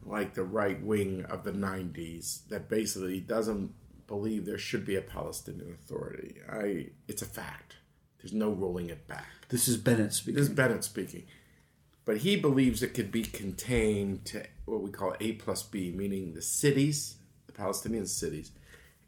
like 0.05 0.35
the 0.35 0.45
right 0.45 0.83
wing 0.83 1.25
of 1.27 1.45
the 1.45 1.53
90s 1.53 2.49
that 2.49 2.69
basically 2.69 3.21
doesn't 3.21 3.75
believe 4.07 4.47
there 4.47 4.59
should 4.59 4.87
be 4.87 4.97
a 4.97 5.03
Palestinian 5.03 5.73
Authority. 5.73 6.37
I 6.51 6.89
it's 7.07 7.23
a 7.23 7.27
fact. 7.27 7.77
There's 8.19 8.33
no 8.33 8.51
rolling 8.51 8.91
it 8.91 9.07
back. 9.07 9.27
This 9.49 9.69
is 9.69 9.77
Bennett 9.77 10.13
speaking. 10.13 10.41
This 10.41 10.49
is 10.49 10.55
Bennett 10.55 10.83
speaking. 10.83 11.25
But 12.05 12.19
he 12.19 12.37
believes 12.37 12.83
it 12.83 12.95
could 12.95 13.13
be 13.13 13.23
contained 13.23 14.25
to 14.27 14.43
what 14.65 14.83
we 14.83 14.91
call 14.91 15.15
A 15.21 15.33
plus 15.33 15.63
B, 15.63 15.93
meaning 15.95 16.33
the 16.33 16.43
cities, 16.43 17.17
Palestinian 17.59 18.07
cities, 18.07 18.53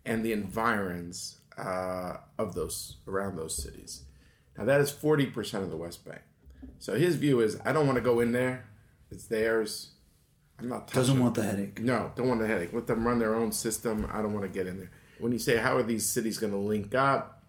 and 0.04 0.24
the 0.24 0.32
environs 0.32 1.38
uh, 1.56 2.16
of 2.36 2.54
those 2.54 2.96
around 3.06 3.36
those 3.36 3.54
cities. 3.64 3.92
Now 4.56 4.64
that 4.64 4.80
is 4.80 4.90
forty 4.90 5.26
percent 5.26 5.64
of 5.64 5.70
the 5.70 5.76
West 5.76 6.04
Bank. 6.04 6.22
So 6.78 6.94
his 6.94 7.14
view 7.16 7.40
is, 7.40 7.58
I 7.64 7.72
don't 7.72 7.86
want 7.86 7.96
to 7.96 8.02
go 8.12 8.20
in 8.20 8.32
there. 8.32 8.66
It's 9.10 9.26
theirs. 9.26 9.92
I'm 10.58 10.68
not 10.68 10.92
Doesn't 10.92 11.18
want 11.18 11.34
the 11.34 11.42
headache. 11.42 11.80
No, 11.80 12.12
don't 12.16 12.28
want 12.28 12.40
the 12.40 12.46
headache. 12.46 12.72
Let 12.72 12.86
them 12.86 13.06
run 13.06 13.18
their 13.18 13.34
own 13.34 13.50
system. 13.52 14.06
I 14.12 14.20
don't 14.22 14.34
want 14.34 14.44
to 14.44 14.58
get 14.58 14.66
in 14.66 14.78
there. 14.78 14.90
When 15.18 15.32
you 15.32 15.38
say 15.38 15.56
how 15.56 15.76
are 15.78 15.82
these 15.82 16.06
cities 16.06 16.36
going 16.38 16.52
to 16.52 16.58
link 16.58 16.94
up, 16.94 17.42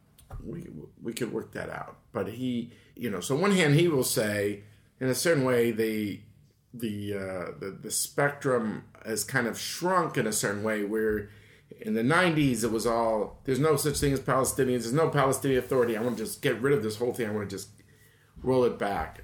we 0.45 0.67
we 1.01 1.13
could 1.13 1.31
work 1.33 1.51
that 1.53 1.69
out. 1.69 1.97
But 2.13 2.29
he, 2.29 2.71
you 2.95 3.09
know, 3.09 3.19
so 3.19 3.35
on 3.35 3.41
one 3.41 3.51
hand 3.51 3.75
he 3.75 3.87
will 3.87 4.03
say, 4.03 4.63
in 4.99 5.07
a 5.07 5.15
certain 5.15 5.43
way, 5.43 5.71
the 5.71 6.21
the 6.73 7.13
uh, 7.13 7.51
the 7.59 7.77
the 7.81 7.91
spectrum 7.91 8.85
has 9.05 9.23
kind 9.23 9.47
of 9.47 9.59
shrunk 9.59 10.17
in 10.17 10.27
a 10.27 10.33
certain 10.33 10.63
way. 10.63 10.83
Where 10.83 11.29
in 11.79 11.93
the 11.93 12.03
'90s 12.03 12.63
it 12.63 12.71
was 12.71 12.85
all 12.85 13.39
there's 13.43 13.59
no 13.59 13.75
such 13.75 13.97
thing 13.97 14.13
as 14.13 14.19
Palestinians. 14.19 14.81
There's 14.81 14.93
no 14.93 15.09
Palestinian 15.09 15.59
Authority. 15.59 15.97
I 15.97 16.01
want 16.01 16.17
to 16.17 16.23
just 16.23 16.41
get 16.41 16.61
rid 16.61 16.73
of 16.73 16.83
this 16.83 16.97
whole 16.97 17.13
thing. 17.13 17.27
I 17.27 17.31
want 17.31 17.49
to 17.49 17.55
just 17.55 17.69
roll 18.41 18.63
it 18.63 18.77
back. 18.77 19.23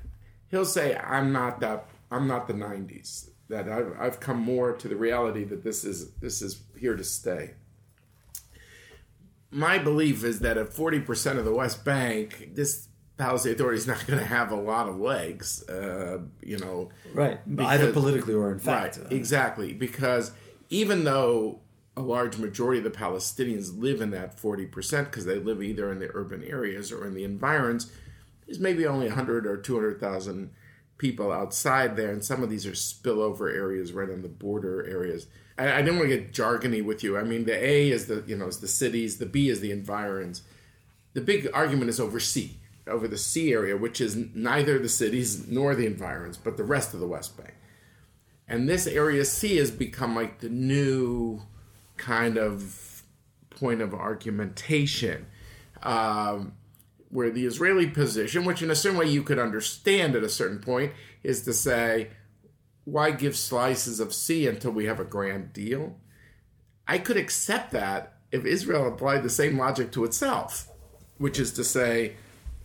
He'll 0.49 0.65
say, 0.65 0.95
I'm 0.95 1.31
not 1.31 1.59
that. 1.61 1.87
I'm 2.11 2.27
not 2.27 2.47
the 2.47 2.53
'90s. 2.53 3.29
That 3.49 3.69
I've, 3.69 3.93
I've 3.97 4.19
come 4.19 4.41
more 4.41 4.73
to 4.73 4.87
the 4.89 4.97
reality 4.97 5.45
that 5.45 5.63
this 5.63 5.85
is 5.85 6.11
this 6.15 6.41
is 6.41 6.61
here 6.77 6.95
to 6.95 7.03
stay. 7.03 7.53
My 9.49 9.77
belief 9.77 10.25
is 10.25 10.39
that 10.39 10.57
at 10.57 10.71
40% 10.71 11.37
of 11.37 11.45
the 11.45 11.53
West 11.53 11.85
Bank, 11.85 12.49
this 12.53 12.86
Palestinian 13.17 13.59
Authority 13.59 13.77
is 13.77 13.87
not 13.87 14.05
going 14.07 14.19
to 14.19 14.25
have 14.25 14.51
a 14.51 14.55
lot 14.55 14.87
of 14.87 14.99
legs. 14.99 15.67
Uh, 15.67 16.19
you 16.41 16.57
know, 16.57 16.89
Right. 17.13 17.39
Either 17.59 17.91
politically 17.91 18.33
or 18.33 18.51
in 18.51 18.59
fact. 18.59 18.97
Right, 18.97 19.11
exactly. 19.11 19.73
Because 19.73 20.31
even 20.69 21.03
though 21.03 21.61
a 21.95 22.01
large 22.01 22.37
majority 22.37 22.77
of 22.77 22.83
the 22.83 22.97
Palestinians 22.97 23.77
live 23.77 24.01
in 24.01 24.11
that 24.11 24.37
40%, 24.37 25.05
because 25.05 25.25
they 25.25 25.39
live 25.39 25.63
either 25.63 25.91
in 25.91 25.99
the 25.99 26.09
urban 26.13 26.43
areas 26.43 26.91
or 26.91 27.07
in 27.07 27.15
the 27.15 27.23
environs, 27.23 27.91
there's 28.45 28.59
maybe 28.59 28.85
only 28.85 29.07
100 29.07 29.47
or 29.47 29.57
200,000 29.57 30.51
people 30.97 31.31
outside 31.31 31.95
there, 31.95 32.11
and 32.11 32.23
some 32.23 32.43
of 32.43 32.49
these 32.49 32.65
are 32.65 32.71
spillover 32.71 33.53
areas 33.53 33.93
right 33.93 34.09
on 34.09 34.21
the 34.21 34.27
border 34.27 34.85
areas. 34.87 35.27
I, 35.57 35.73
I 35.73 35.81
didn't 35.81 35.97
want 35.97 36.09
to 36.09 36.17
get 36.17 36.33
jargony 36.33 36.83
with 36.83 37.03
you. 37.03 37.17
I 37.17 37.23
mean, 37.23 37.45
the 37.45 37.53
A 37.53 37.89
is 37.89 38.07
the 38.07 38.23
you 38.27 38.37
know 38.37 38.47
is 38.47 38.59
the 38.59 38.67
cities, 38.67 39.17
the 39.17 39.25
B 39.25 39.49
is 39.49 39.59
the 39.59 39.71
environs. 39.71 40.41
The 41.13 41.21
big 41.21 41.49
argument 41.53 41.89
is 41.89 41.99
over 41.99 42.19
C, 42.19 42.57
over 42.87 43.07
the 43.07 43.17
C 43.17 43.53
area, 43.53 43.77
which 43.77 44.01
is 44.01 44.15
neither 44.15 44.79
the 44.79 44.89
cities 44.89 45.47
nor 45.47 45.75
the 45.75 45.85
environs, 45.85 46.37
but 46.37 46.57
the 46.57 46.63
rest 46.63 46.93
of 46.93 46.99
the 46.99 47.07
West 47.07 47.37
Bank. 47.37 47.53
And 48.47 48.67
this 48.67 48.87
area 48.87 49.25
C 49.25 49.57
has 49.57 49.71
become 49.71 50.15
like 50.15 50.39
the 50.39 50.49
new 50.49 51.41
kind 51.97 52.37
of 52.37 53.03
point 53.49 53.81
of 53.81 53.93
argumentation, 53.93 55.25
um, 55.83 56.53
where 57.09 57.29
the 57.29 57.45
Israeli 57.45 57.87
position, 57.87 58.45
which 58.45 58.61
in 58.61 58.71
a 58.71 58.75
certain 58.75 58.97
way 58.97 59.07
you 59.07 59.23
could 59.23 59.39
understand 59.39 60.15
at 60.15 60.23
a 60.23 60.29
certain 60.29 60.59
point, 60.59 60.93
is 61.23 61.43
to 61.43 61.53
say, 61.53 62.09
why 62.85 63.11
give 63.11 63.35
slices 63.35 63.99
of 63.99 64.13
C 64.13 64.47
until 64.47 64.71
we 64.71 64.85
have 64.85 64.99
a 64.99 65.05
grand 65.05 65.51
deal? 65.51 65.97
I 66.87 66.99
could 66.99 67.17
accept 67.17 67.71
that 67.71 68.13
if 68.31 68.45
Israel 68.45 68.87
applied 68.87 69.23
the 69.23 69.29
same 69.29 69.57
logic 69.57 69.91
to 69.91 70.05
itself, 70.05 70.69
which 71.17 71.39
is 71.39 71.51
to 71.53 71.63
say, 71.63 72.15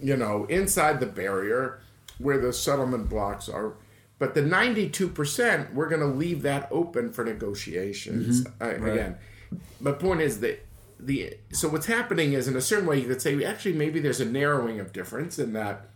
you 0.03 0.17
know, 0.17 0.45
inside 0.47 1.01
the 1.01 1.07
barrier 1.07 1.81
where 2.19 2.39
the 2.39 2.53
settlement 2.53 3.09
blocks 3.09 3.49
are. 3.49 3.75
But 4.19 4.35
the 4.35 4.43
92%, 4.43 5.73
we're 5.75 5.89
going 5.89 6.01
to 6.01 6.07
leave 6.07 6.43
that 6.43 6.69
open 6.71 7.13
for 7.13 7.25
negotiations. 7.25 8.47
Uh, 8.61 8.75
Again, 8.93 9.17
my 9.81 9.93
point 9.93 10.21
is 10.21 10.41
that 10.41 10.65
the 11.01 11.35
so 11.51 11.69
what's 11.69 11.87
happening 11.87 12.33
is 12.33 12.47
in 12.47 12.55
a 12.55 12.61
certain 12.61 12.87
way 12.87 13.01
you 13.01 13.09
could 13.09 13.21
say 13.21 13.43
actually 13.45 13.73
maybe 13.73 13.99
there's 13.99 14.21
a 14.21 14.25
narrowing 14.25 14.79
of 14.79 14.93
difference 14.93 15.37
in 15.37 15.53
that 15.53 15.89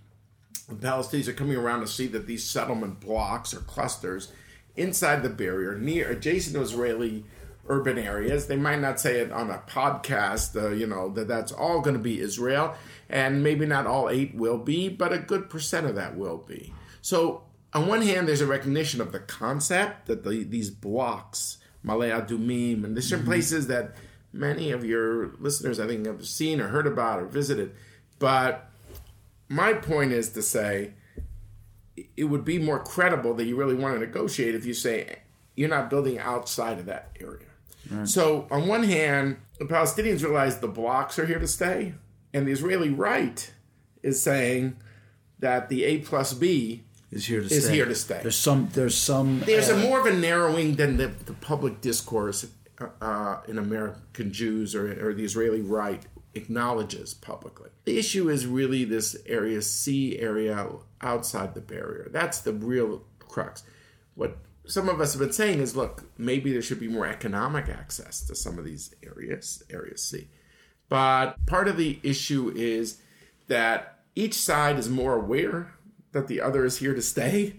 the 0.68 0.74
Palestinians 0.74 1.28
are 1.28 1.32
coming 1.32 1.56
around 1.56 1.78
to 1.80 1.86
see 1.86 2.08
that 2.08 2.26
these 2.26 2.42
settlement 2.42 2.98
blocks 2.98 3.54
or 3.54 3.60
clusters 3.60 4.32
inside 4.74 5.22
the 5.22 5.28
barrier 5.28 5.78
near 5.78 6.10
adjacent 6.10 6.56
to 6.56 6.60
Israeli 6.60 7.24
urban 7.68 7.98
areas. 7.98 8.46
They 8.46 8.56
might 8.56 8.80
not 8.80 9.00
say 9.00 9.20
it 9.20 9.32
on 9.32 9.50
a 9.50 9.58
podcast, 9.66 10.60
uh, 10.60 10.70
you 10.70 10.86
know, 10.86 11.10
that 11.10 11.28
that's 11.28 11.52
all 11.52 11.80
going 11.80 11.96
to 11.96 12.02
be 12.02 12.20
Israel. 12.20 12.74
And 13.08 13.42
maybe 13.42 13.66
not 13.66 13.86
all 13.86 14.08
eight 14.08 14.34
will 14.34 14.58
be, 14.58 14.88
but 14.88 15.12
a 15.12 15.18
good 15.18 15.48
percent 15.48 15.86
of 15.86 15.94
that 15.94 16.16
will 16.16 16.38
be. 16.38 16.72
So, 17.02 17.42
on 17.72 17.86
one 17.86 18.02
hand, 18.02 18.26
there's 18.26 18.40
a 18.40 18.46
recognition 18.46 19.00
of 19.00 19.12
the 19.12 19.18
concept 19.18 20.06
that 20.06 20.24
the, 20.24 20.44
these 20.44 20.70
blocks, 20.70 21.58
Ma'ale 21.84 22.26
Adumim, 22.26 22.84
and 22.84 22.96
there's 22.96 23.08
certain 23.08 23.24
mm-hmm. 23.24 23.32
places 23.32 23.66
that 23.66 23.94
many 24.32 24.70
of 24.70 24.84
your 24.84 25.32
listeners, 25.38 25.78
I 25.78 25.86
think, 25.86 26.06
have 26.06 26.26
seen 26.26 26.60
or 26.60 26.68
heard 26.68 26.86
about 26.86 27.20
or 27.20 27.26
visited. 27.26 27.74
But 28.18 28.70
my 29.48 29.74
point 29.74 30.12
is 30.12 30.30
to 30.30 30.42
say 30.42 30.94
it 32.16 32.24
would 32.24 32.44
be 32.44 32.58
more 32.58 32.82
credible 32.82 33.34
that 33.34 33.44
you 33.44 33.56
really 33.56 33.74
want 33.74 33.94
to 33.94 34.00
negotiate 34.00 34.54
if 34.54 34.66
you 34.66 34.74
say 34.74 35.18
you're 35.54 35.68
not 35.68 35.90
building 35.90 36.18
outside 36.18 36.78
of 36.78 36.86
that 36.86 37.10
area. 37.20 37.45
Right. 37.90 38.08
So, 38.08 38.46
on 38.50 38.66
one 38.66 38.82
hand, 38.82 39.36
the 39.58 39.64
Palestinians 39.64 40.22
realize 40.22 40.58
the 40.58 40.68
blocks 40.68 41.18
are 41.18 41.26
here 41.26 41.38
to 41.38 41.46
stay, 41.46 41.94
and 42.32 42.46
the 42.46 42.52
Israeli 42.52 42.90
right 42.90 43.52
is 44.02 44.20
saying 44.20 44.76
that 45.38 45.68
the 45.68 45.84
A 45.84 45.98
plus 45.98 46.34
B 46.34 46.84
is 47.10 47.26
here 47.26 47.40
to 47.40 47.46
is 47.46 47.64
stay. 47.64 47.74
here 47.74 47.86
to 47.86 47.94
stay. 47.94 48.20
There's 48.22 48.36
some. 48.36 48.68
There's 48.72 48.96
some. 48.96 49.40
There's 49.40 49.70
uh, 49.70 49.74
a 49.74 49.78
more 49.78 50.00
of 50.00 50.06
a 50.06 50.14
narrowing 50.14 50.76
than 50.76 50.96
the, 50.96 51.08
the 51.08 51.34
public 51.34 51.80
discourse 51.80 52.46
uh, 52.80 52.88
uh, 53.00 53.40
in 53.48 53.58
American 53.58 54.32
Jews 54.32 54.74
or, 54.74 55.08
or 55.08 55.14
the 55.14 55.24
Israeli 55.24 55.60
right 55.60 56.02
acknowledges 56.34 57.14
publicly. 57.14 57.70
The 57.84 57.98
issue 57.98 58.28
is 58.28 58.46
really 58.46 58.84
this 58.84 59.16
area 59.26 59.62
C 59.62 60.18
area 60.18 60.68
outside 61.00 61.54
the 61.54 61.60
barrier. 61.60 62.08
That's 62.12 62.40
the 62.40 62.52
real 62.52 63.02
crux. 63.18 63.62
What 64.14 64.36
some 64.66 64.88
of 64.88 65.00
us 65.00 65.12
have 65.12 65.20
been 65.20 65.32
saying 65.32 65.60
is 65.60 65.76
look, 65.76 66.04
maybe 66.18 66.52
there 66.52 66.62
should 66.62 66.80
be 66.80 66.88
more 66.88 67.06
economic 67.06 67.68
access 67.68 68.20
to 68.26 68.34
some 68.34 68.58
of 68.58 68.64
these 68.64 68.94
areas, 69.02 69.62
area 69.70 69.96
C. 69.96 70.28
But 70.88 71.44
part 71.46 71.68
of 71.68 71.76
the 71.76 71.98
issue 72.02 72.52
is 72.54 73.00
that 73.48 74.00
each 74.14 74.34
side 74.34 74.78
is 74.78 74.88
more 74.88 75.14
aware 75.14 75.74
that 76.12 76.28
the 76.28 76.40
other 76.40 76.64
is 76.64 76.78
here 76.78 76.94
to 76.94 77.02
stay. 77.02 77.56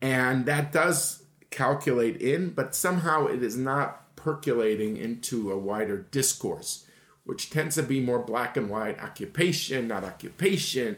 And 0.00 0.46
that 0.46 0.72
does 0.72 1.24
calculate 1.50 2.20
in, 2.20 2.50
but 2.50 2.74
somehow 2.74 3.26
it 3.26 3.42
is 3.42 3.56
not 3.56 4.16
percolating 4.16 4.96
into 4.96 5.50
a 5.50 5.58
wider 5.58 5.98
discourse 5.98 6.86
which 7.24 7.50
tends 7.50 7.74
to 7.74 7.82
be 7.82 8.00
more 8.00 8.18
black 8.18 8.56
and 8.56 8.68
white 8.68 9.02
occupation, 9.02 9.88
not 9.88 10.04
occupation. 10.04 10.96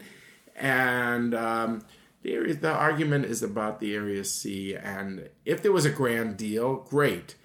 And 0.55 1.33
um, 1.33 1.85
the, 2.27 2.53
the 2.53 2.71
argument 2.71 3.25
is 3.25 3.41
about 3.41 3.79
the 3.79 3.95
area 3.95 4.23
C. 4.23 4.75
And 4.75 5.29
if 5.45 5.61
there 5.61 5.71
was 5.71 5.85
a 5.85 5.89
grand 5.89 6.37
deal, 6.37 6.75
great. 6.75 7.35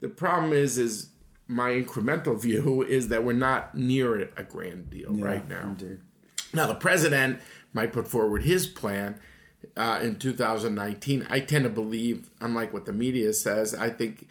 The 0.00 0.08
problem 0.08 0.52
is, 0.52 0.78
is 0.78 1.10
my 1.46 1.70
incremental 1.70 2.38
view 2.40 2.82
is 2.82 3.08
that 3.08 3.24
we're 3.24 3.32
not 3.34 3.74
near 3.74 4.30
a 4.36 4.42
grand 4.42 4.90
deal 4.90 5.14
yeah, 5.16 5.24
right 5.24 5.48
now. 5.48 5.62
Indeed. 5.62 6.00
Now, 6.52 6.66
the 6.66 6.74
president 6.74 7.40
might 7.72 7.92
put 7.92 8.08
forward 8.08 8.42
his 8.42 8.66
plan 8.66 9.18
uh, 9.76 10.00
in 10.02 10.16
2019. 10.16 11.26
I 11.30 11.40
tend 11.40 11.64
to 11.64 11.70
believe, 11.70 12.30
unlike 12.40 12.72
what 12.72 12.84
the 12.84 12.92
media 12.92 13.32
says, 13.32 13.74
I 13.74 13.90
think 13.90 14.28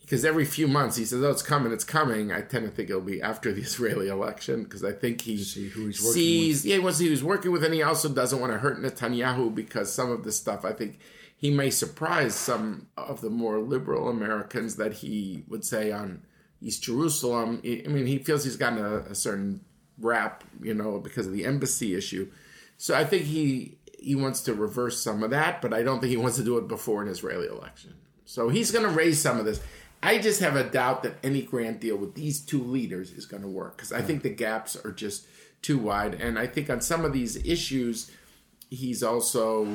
because 0.00 0.24
every 0.24 0.44
few 0.44 0.68
months 0.68 0.96
he 0.96 1.04
says, 1.04 1.22
"Oh, 1.22 1.30
it's 1.30 1.42
coming, 1.42 1.72
it's 1.72 1.84
coming." 1.84 2.32
I 2.32 2.42
tend 2.42 2.66
to 2.66 2.70
think 2.70 2.90
it'll 2.90 3.00
be 3.00 3.22
after 3.22 3.52
the 3.52 3.60
Israeli 3.62 4.08
election 4.08 4.64
because 4.64 4.84
I 4.84 4.92
think 4.92 5.22
he 5.22 5.38
sees, 5.38 6.64
with. 6.64 6.64
yeah, 6.66 6.90
he 6.98 7.10
was 7.10 7.24
working 7.24 7.50
with, 7.52 7.64
and 7.64 7.74
he 7.74 7.82
also 7.82 8.08
doesn't 8.08 8.40
want 8.40 8.52
to 8.52 8.58
hurt 8.58 8.80
Netanyahu 8.80 9.54
because 9.54 9.92
some 9.92 10.10
of 10.10 10.24
the 10.24 10.32
stuff 10.32 10.64
I 10.64 10.72
think 10.72 10.98
he 11.36 11.50
may 11.50 11.70
surprise 11.70 12.34
some 12.34 12.88
of 12.96 13.20
the 13.20 13.30
more 13.30 13.58
liberal 13.58 14.08
Americans 14.08 14.76
that 14.76 14.92
he 14.92 15.44
would 15.48 15.64
say 15.64 15.90
on 15.90 16.22
East 16.60 16.84
Jerusalem. 16.84 17.60
I 17.64 17.88
mean, 17.88 18.06
he 18.06 18.18
feels 18.18 18.44
he's 18.44 18.56
gotten 18.56 18.78
a, 18.78 18.98
a 18.98 19.14
certain 19.14 19.64
rap, 19.98 20.44
you 20.60 20.74
know, 20.74 20.98
because 20.98 21.26
of 21.26 21.32
the 21.32 21.44
embassy 21.44 21.94
issue. 21.94 22.30
So 22.76 22.94
I 22.94 23.04
think 23.04 23.24
he 23.24 23.78
he 23.98 24.14
wants 24.14 24.42
to 24.42 24.54
reverse 24.54 25.00
some 25.00 25.22
of 25.22 25.30
that, 25.30 25.62
but 25.62 25.72
I 25.72 25.82
don't 25.82 26.00
think 26.00 26.10
he 26.10 26.16
wants 26.16 26.36
to 26.36 26.44
do 26.44 26.58
it 26.58 26.68
before 26.68 27.02
an 27.02 27.08
Israeli 27.08 27.46
election. 27.46 27.94
So 28.32 28.48
he's 28.48 28.70
going 28.70 28.86
to 28.86 28.90
raise 28.90 29.20
some 29.20 29.38
of 29.38 29.44
this. 29.44 29.60
I 30.02 30.16
just 30.16 30.40
have 30.40 30.56
a 30.56 30.64
doubt 30.64 31.02
that 31.02 31.16
any 31.22 31.42
grand 31.42 31.80
deal 31.80 31.96
with 31.96 32.14
these 32.14 32.40
two 32.40 32.64
leaders 32.64 33.12
is 33.12 33.26
going 33.26 33.42
to 33.42 33.48
work 33.48 33.76
because 33.76 33.92
I 33.92 34.00
think 34.00 34.22
the 34.22 34.30
gaps 34.30 34.74
are 34.74 34.90
just 34.90 35.26
too 35.60 35.76
wide. 35.76 36.14
And 36.14 36.38
I 36.38 36.46
think 36.46 36.70
on 36.70 36.80
some 36.80 37.04
of 37.04 37.12
these 37.12 37.36
issues, 37.44 38.10
he's 38.70 39.02
also 39.02 39.68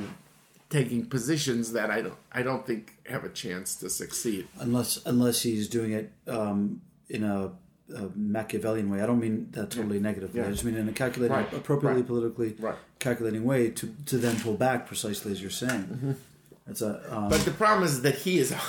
taking 0.72 1.06
positions 1.06 1.72
that 1.74 1.92
I 1.92 2.02
don't 2.02 2.18
I 2.32 2.42
don't 2.42 2.66
think 2.66 2.98
have 3.06 3.24
a 3.24 3.30
chance 3.30 3.76
to 3.76 3.90
succeed 3.90 4.48
unless 4.60 5.06
unless 5.06 5.44
he's 5.44 5.70
doing 5.70 5.94
it 5.94 6.12
um, 6.28 6.82
in 7.10 7.24
a, 7.24 7.52
a, 7.96 8.10
Machiavellian 8.16 8.90
way. 8.90 9.02
I 9.02 9.06
don't 9.06 9.20
mean 9.20 9.50
that 9.52 9.70
totally 9.70 9.98
yeah. 9.98 10.02
negatively. 10.02 10.42
Yeah. 10.42 10.48
I 10.48 10.52
just 10.52 10.66
mean 10.66 10.76
in 10.76 10.90
a 10.90 10.94
calculating, 10.94 11.38
right. 11.38 11.54
appropriately 11.54 12.02
right. 12.02 12.08
politically 12.08 12.56
right. 12.60 12.76
calculating 12.98 13.46
way 13.46 13.70
to 13.70 13.96
to 14.08 14.18
then 14.18 14.38
pull 14.40 14.56
back 14.56 14.88
precisely 14.88 15.32
as 15.32 15.42
you're 15.42 15.52
saying. 15.52 15.84
Mm-hmm. 15.84 16.12
It's 16.70 16.82
a. 16.82 17.02
Um, 17.16 17.30
but 17.30 17.42
the 17.42 17.52
problem 17.52 17.84
is 17.84 18.02
that 18.02 18.16
he 18.16 18.40
is. 18.40 18.54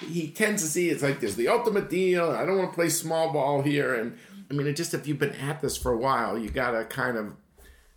He 0.00 0.28
tends 0.28 0.62
to 0.62 0.68
see 0.68 0.90
it's 0.90 1.02
like 1.02 1.18
there's 1.18 1.34
the 1.34 1.48
ultimate 1.48 1.90
deal. 1.90 2.30
I 2.30 2.46
don't 2.46 2.56
want 2.56 2.70
to 2.70 2.74
play 2.76 2.88
small 2.88 3.32
ball 3.32 3.62
here, 3.62 3.96
and 3.96 4.16
I 4.48 4.54
mean, 4.54 4.68
it 4.68 4.76
just 4.76 4.94
if 4.94 5.08
you've 5.08 5.18
been 5.18 5.32
at 5.32 5.60
this 5.60 5.76
for 5.76 5.90
a 5.90 5.98
while, 5.98 6.38
you 6.38 6.50
got 6.50 6.70
to 6.70 6.84
kind 6.84 7.16
of 7.16 7.34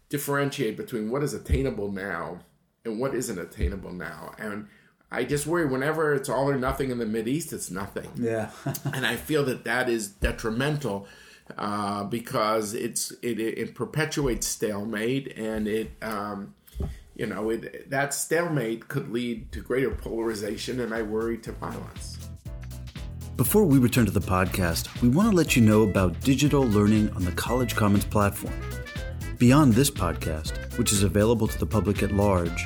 differentiate 0.10 0.78
between 0.78 1.12
what 1.12 1.22
is 1.22 1.36
attainable 1.36 1.92
now 1.92 2.40
and 2.86 3.00
what 3.00 3.14
isn't 3.14 3.38
attainable 3.38 3.94
now. 3.94 4.34
And 4.40 4.68
I 5.12 5.26
just 5.26 5.46
worry 5.46 5.66
whenever 5.66 6.14
it's 6.14 6.28
all 6.28 6.50
or 6.50 6.58
nothing 6.58 6.90
in 6.90 6.98
the 6.98 7.06
Mid 7.06 7.28
East, 7.28 7.54
it's 7.54 7.70
nothing. 7.70 8.10
Yeah, 8.16 8.50
and 8.94 9.06
I 9.06 9.16
feel 9.16 9.46
that 9.46 9.64
that 9.66 9.90
is 9.90 10.08
detrimental 10.08 11.08
uh, 11.58 12.06
because 12.06 12.74
it's 12.74 13.12
it, 13.22 13.40
it, 13.40 13.76
perpetuates 13.76 14.48
stalemate 14.48 15.38
and 15.38 15.68
it 15.68 15.92
um, 16.02 16.54
you 17.22 17.28
know, 17.28 17.52
it, 17.52 17.88
that 17.92 18.16
stalemate 18.16 18.88
could 18.88 19.12
lead 19.12 19.52
to 19.52 19.62
greater 19.62 19.92
polarization, 19.92 20.80
and 20.80 20.92
I 20.92 21.04
worry 21.04 21.38
to 21.38 21.52
violence. 21.52 22.18
Before 23.38 23.64
we 23.64 23.78
return 23.78 24.06
to 24.06 24.12
the 24.12 24.20
podcast, 24.20 25.04
we 25.04 25.10
want 25.10 25.30
to 25.30 25.38
let 25.38 25.56
you 25.56 25.62
know 25.62 25.84
about 25.84 26.20
digital 26.22 26.64
learning 26.64 27.12
on 27.12 27.24
the 27.24 27.32
College 27.34 27.76
Commons 27.76 28.06
platform. 28.06 28.56
Beyond 29.38 29.74
this 29.74 29.92
podcast, 29.92 30.58
which 30.80 30.92
is 30.92 31.04
available 31.04 31.48
to 31.48 31.60
the 31.60 31.66
public 31.66 32.02
at 32.02 32.12
large, 32.12 32.66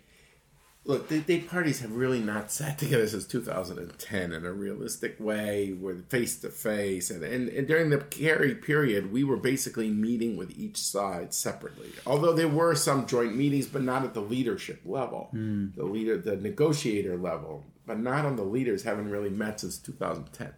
Look, 0.87 1.09
the, 1.09 1.41
parties 1.41 1.81
have 1.81 1.91
really 1.91 2.21
not 2.21 2.49
sat 2.49 2.79
together 2.79 3.05
since 3.05 3.25
2010 3.25 4.31
in 4.31 4.45
a 4.45 4.53
realistic 4.53 5.19
way, 5.19 5.73
with 5.73 6.09
face 6.09 6.39
to 6.39 6.49
face, 6.49 7.11
and 7.11 7.23
and 7.23 7.67
during 7.67 7.89
the 7.89 7.99
Kerry 7.99 8.55
period, 8.55 9.11
we 9.11 9.23
were 9.23 9.37
basically 9.37 9.89
meeting 9.89 10.37
with 10.37 10.57
each 10.57 10.77
side 10.77 11.33
separately. 11.33 11.89
Although 12.05 12.33
there 12.33 12.47
were 12.47 12.73
some 12.73 13.05
joint 13.05 13.35
meetings, 13.35 13.67
but 13.67 13.83
not 13.83 14.03
at 14.03 14.13
the 14.13 14.21
leadership 14.21 14.81
level, 14.85 15.29
mm. 15.33 15.75
the 15.75 15.85
leader, 15.85 16.17
the 16.17 16.37
negotiator 16.37 17.17
level, 17.17 17.65
but 17.85 17.99
not 17.99 18.25
on 18.25 18.37
the 18.37 18.43
leaders. 18.43 18.83
Haven't 18.83 19.11
really 19.11 19.29
met 19.29 19.59
since 19.59 19.77
2010. 19.77 20.53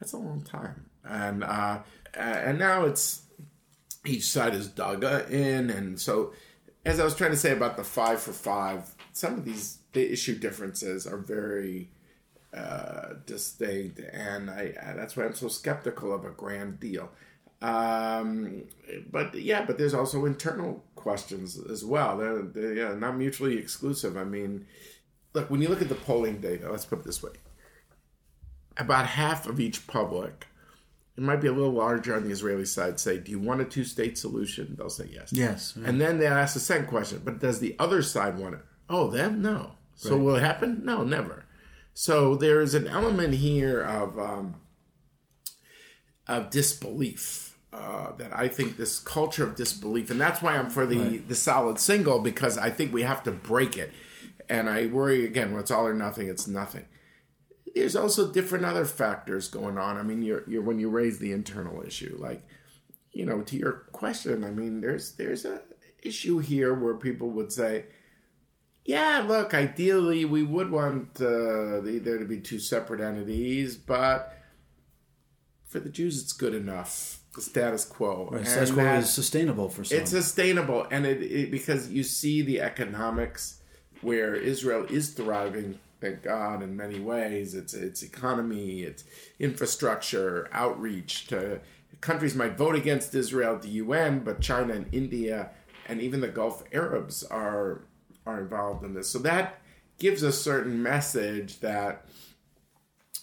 That's 0.00 0.12
a 0.12 0.18
long 0.18 0.42
time, 0.42 0.86
and 1.04 1.44
uh, 1.44 1.80
and 2.14 2.58
now 2.58 2.84
it's 2.86 3.22
each 4.06 4.24
side 4.24 4.54
is 4.54 4.68
dug 4.68 5.04
in, 5.30 5.70
and 5.70 6.00
so 6.00 6.32
as 6.86 7.00
I 7.00 7.04
was 7.04 7.14
trying 7.14 7.30
to 7.30 7.36
say 7.36 7.52
about 7.52 7.76
the 7.76 7.84
five 7.84 8.20
for 8.20 8.32
five 8.32 8.94
some 9.14 9.34
of 9.34 9.44
these 9.44 9.78
the 9.92 10.12
issue 10.12 10.38
differences 10.38 11.06
are 11.06 11.16
very 11.16 11.88
uh, 12.52 13.14
distinct, 13.24 14.00
and 14.00 14.50
I, 14.50 14.74
I 14.84 14.92
that's 14.92 15.16
why 15.16 15.24
I'm 15.24 15.34
so 15.34 15.48
skeptical 15.48 16.12
of 16.12 16.24
a 16.24 16.30
grand 16.30 16.80
deal. 16.80 17.10
Um, 17.62 18.64
but 19.10 19.34
yeah, 19.34 19.64
but 19.64 19.78
there's 19.78 19.94
also 19.94 20.26
internal 20.26 20.84
questions 20.96 21.58
as 21.70 21.84
well. 21.84 22.18
They're, 22.18 22.42
they're 22.42 22.74
yeah, 22.74 22.94
not 22.94 23.16
mutually 23.16 23.56
exclusive. 23.56 24.18
I 24.18 24.24
mean, 24.24 24.66
look 25.32 25.50
when 25.50 25.62
you 25.62 25.68
look 25.68 25.80
at 25.80 25.88
the 25.88 25.94
polling 25.94 26.40
data. 26.40 26.70
Let's 26.70 26.84
put 26.84 26.98
it 26.98 27.04
this 27.04 27.22
way: 27.22 27.32
about 28.76 29.06
half 29.06 29.46
of 29.46 29.58
each 29.58 29.86
public 29.86 30.48
it 31.16 31.22
might 31.22 31.40
be 31.40 31.46
a 31.46 31.52
little 31.52 31.72
larger 31.72 32.16
on 32.16 32.24
the 32.24 32.30
Israeli 32.30 32.64
side, 32.64 32.98
say, 32.98 33.18
Do 33.18 33.30
you 33.30 33.38
want 33.38 33.60
a 33.60 33.64
two 33.64 33.84
state 33.84 34.18
solution? 34.18 34.74
They'll 34.76 34.90
say 34.90 35.08
yes. 35.12 35.32
Yes. 35.32 35.76
And 35.76 36.00
then 36.00 36.18
they 36.18 36.26
ask 36.26 36.54
the 36.54 36.60
second 36.60 36.88
question, 36.88 37.22
But 37.24 37.38
does 37.38 37.60
the 37.60 37.76
other 37.78 38.02
side 38.02 38.36
want 38.36 38.54
it? 38.54 38.60
Oh, 38.88 39.10
them? 39.10 39.42
No. 39.42 39.72
So 39.94 40.16
right. 40.16 40.20
will 40.24 40.36
it 40.36 40.42
happen? 40.42 40.84
No, 40.84 41.04
never. 41.04 41.44
So 41.92 42.34
there 42.34 42.60
is 42.60 42.74
an 42.74 42.86
element 42.86 43.34
here 43.34 43.80
of, 43.80 44.18
um, 44.18 44.56
of 46.26 46.50
disbelief. 46.50 47.56
Uh, 47.72 48.14
that 48.18 48.30
I 48.32 48.46
think 48.46 48.76
this 48.76 49.00
culture 49.00 49.42
of 49.42 49.56
disbelief, 49.56 50.08
and 50.08 50.20
that's 50.20 50.40
why 50.40 50.56
I'm 50.56 50.70
for 50.70 50.86
the 50.86 50.96
right. 50.96 51.28
the 51.28 51.34
solid 51.34 51.80
single 51.80 52.20
because 52.20 52.56
I 52.56 52.70
think 52.70 52.92
we 52.92 53.02
have 53.02 53.24
to 53.24 53.32
break 53.32 53.76
it. 53.76 53.92
And 54.48 54.70
I 54.70 54.86
worry 54.86 55.24
again 55.24 55.50
when 55.50 55.60
it's 55.60 55.72
all 55.72 55.84
or 55.84 55.92
nothing, 55.92 56.28
it's 56.28 56.46
nothing 56.46 56.84
there's 57.74 57.96
also 57.96 58.30
different 58.30 58.64
other 58.64 58.84
factors 58.84 59.48
going 59.48 59.78
on. 59.78 59.96
I 59.96 60.02
mean, 60.02 60.22
you're, 60.22 60.44
you're 60.48 60.62
when 60.62 60.78
you 60.78 60.88
raise 60.88 61.18
the 61.18 61.32
internal 61.32 61.82
issue, 61.82 62.16
like 62.18 62.42
you 63.12 63.26
know, 63.26 63.42
to 63.42 63.56
your 63.56 63.84
question, 63.92 64.44
I 64.44 64.50
mean, 64.50 64.80
there's 64.80 65.12
there's 65.12 65.44
a 65.44 65.62
issue 66.02 66.38
here 66.38 66.74
where 66.74 66.94
people 66.94 67.30
would 67.30 67.52
say, 67.52 67.86
yeah, 68.84 69.24
look, 69.26 69.54
ideally 69.54 70.24
we 70.24 70.42
would 70.42 70.70
want 70.70 71.20
uh, 71.20 71.80
there 71.82 72.18
to 72.18 72.26
be 72.26 72.40
two 72.40 72.58
separate 72.58 73.00
entities, 73.00 73.76
but 73.76 74.36
for 75.66 75.80
the 75.80 75.88
Jews, 75.88 76.22
it's 76.22 76.32
good 76.32 76.54
enough. 76.54 77.20
The 77.34 77.42
status 77.42 77.84
quo, 77.84 78.28
right, 78.30 78.46
status 78.46 78.70
quo 78.70 78.84
is 78.94 79.10
sustainable 79.10 79.68
for 79.68 79.82
some. 79.82 79.98
It's 79.98 80.10
sustainable, 80.10 80.86
and 80.90 81.04
it, 81.04 81.20
it 81.20 81.50
because 81.50 81.90
you 81.90 82.04
see 82.04 82.42
the 82.42 82.60
economics 82.60 83.60
where 84.02 84.36
Israel 84.36 84.86
is 84.88 85.10
thriving 85.10 85.80
thank 86.04 86.22
God, 86.22 86.62
in 86.62 86.76
many 86.76 87.00
ways. 87.00 87.54
It's 87.54 87.74
its 87.74 88.02
economy, 88.02 88.82
its 88.82 89.04
infrastructure, 89.38 90.48
outreach 90.52 91.26
to 91.28 91.60
countries 92.00 92.34
might 92.34 92.58
vote 92.58 92.74
against 92.74 93.14
Israel 93.14 93.54
at 93.54 93.62
the 93.62 93.70
UN, 93.70 94.20
but 94.20 94.40
China 94.40 94.74
and 94.74 94.86
India 94.92 95.50
and 95.86 96.00
even 96.00 96.20
the 96.20 96.28
Gulf 96.28 96.62
Arabs 96.72 97.22
are 97.24 97.82
are 98.26 98.40
involved 98.40 98.84
in 98.84 98.94
this. 98.94 99.08
So 99.08 99.18
that 99.20 99.60
gives 99.98 100.22
a 100.22 100.32
certain 100.32 100.82
message 100.82 101.60
that 101.60 102.06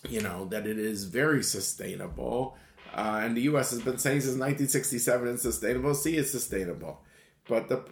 you 0.09 0.21
know 0.21 0.45
that 0.45 0.65
it 0.65 0.79
is 0.79 1.05
very 1.05 1.43
sustainable. 1.43 2.57
Uh, 2.93 3.21
and 3.23 3.37
the 3.37 3.41
U.S. 3.43 3.71
has 3.71 3.81
been 3.81 3.97
saying 3.97 4.21
since 4.21 4.33
1967 4.33 5.27
it's 5.29 5.43
sustainable. 5.43 5.93
See, 5.93 6.17
it's 6.17 6.31
sustainable, 6.31 7.01
but 7.47 7.69
the 7.69 7.85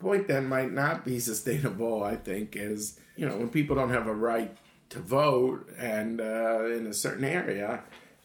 point 0.00 0.26
that 0.28 0.42
might 0.42 0.72
not 0.72 1.04
be 1.04 1.20
sustainable, 1.20 2.02
I 2.02 2.16
think, 2.16 2.56
is 2.56 2.98
you 3.16 3.28
know 3.28 3.36
when 3.36 3.48
people 3.48 3.76
don't 3.76 3.90
have 3.90 4.06
a 4.06 4.14
right 4.14 4.56
to 4.90 4.98
vote 4.98 5.68
and 5.78 6.20
uh, 6.20 6.64
in 6.64 6.86
a 6.86 6.94
certain 6.94 7.24
area, 7.24 7.84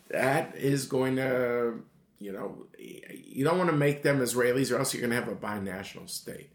that 0.09 0.55
is 0.55 0.87
going 0.87 1.17
to 1.17 1.81
you 2.19 2.31
know 2.31 2.65
you 2.77 3.43
don't 3.43 3.57
want 3.57 3.69
to 3.69 3.75
make 3.75 4.01
them 4.01 4.19
Israelis 4.19 4.73
or 4.73 4.79
else 4.79 4.93
you're 4.93 5.01
going 5.01 5.11
to 5.11 5.19
have 5.19 5.27
a 5.27 5.35
binational 5.35 6.09
state, 6.09 6.49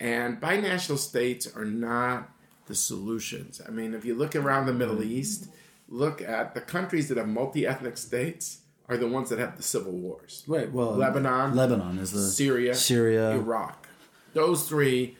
and 0.00 0.40
binational 0.40 0.98
states 0.98 1.46
are 1.54 1.64
not 1.64 2.30
the 2.66 2.74
solutions. 2.74 3.60
I 3.66 3.70
mean, 3.70 3.94
if 3.94 4.04
you 4.04 4.14
look 4.14 4.36
around 4.36 4.66
the 4.66 4.74
Middle 4.74 5.02
East, 5.02 5.48
look 5.88 6.20
at 6.20 6.54
the 6.54 6.60
countries 6.60 7.08
that 7.08 7.16
have 7.16 7.28
multi-ethnic 7.28 7.96
states 7.96 8.58
are 8.88 8.96
the 8.96 9.08
ones 9.08 9.30
that 9.30 9.38
have 9.38 9.56
the 9.56 9.62
civil 9.62 9.92
wars. 9.92 10.44
Right. 10.46 10.70
Well, 10.70 10.92
Lebanon, 10.92 11.54
Lebanon 11.54 11.98
is 11.98 12.12
the 12.12 12.20
Syria, 12.20 12.74
Syria, 12.74 13.32
Iraq. 13.32 13.88
Those 14.34 14.68
three, 14.68 15.16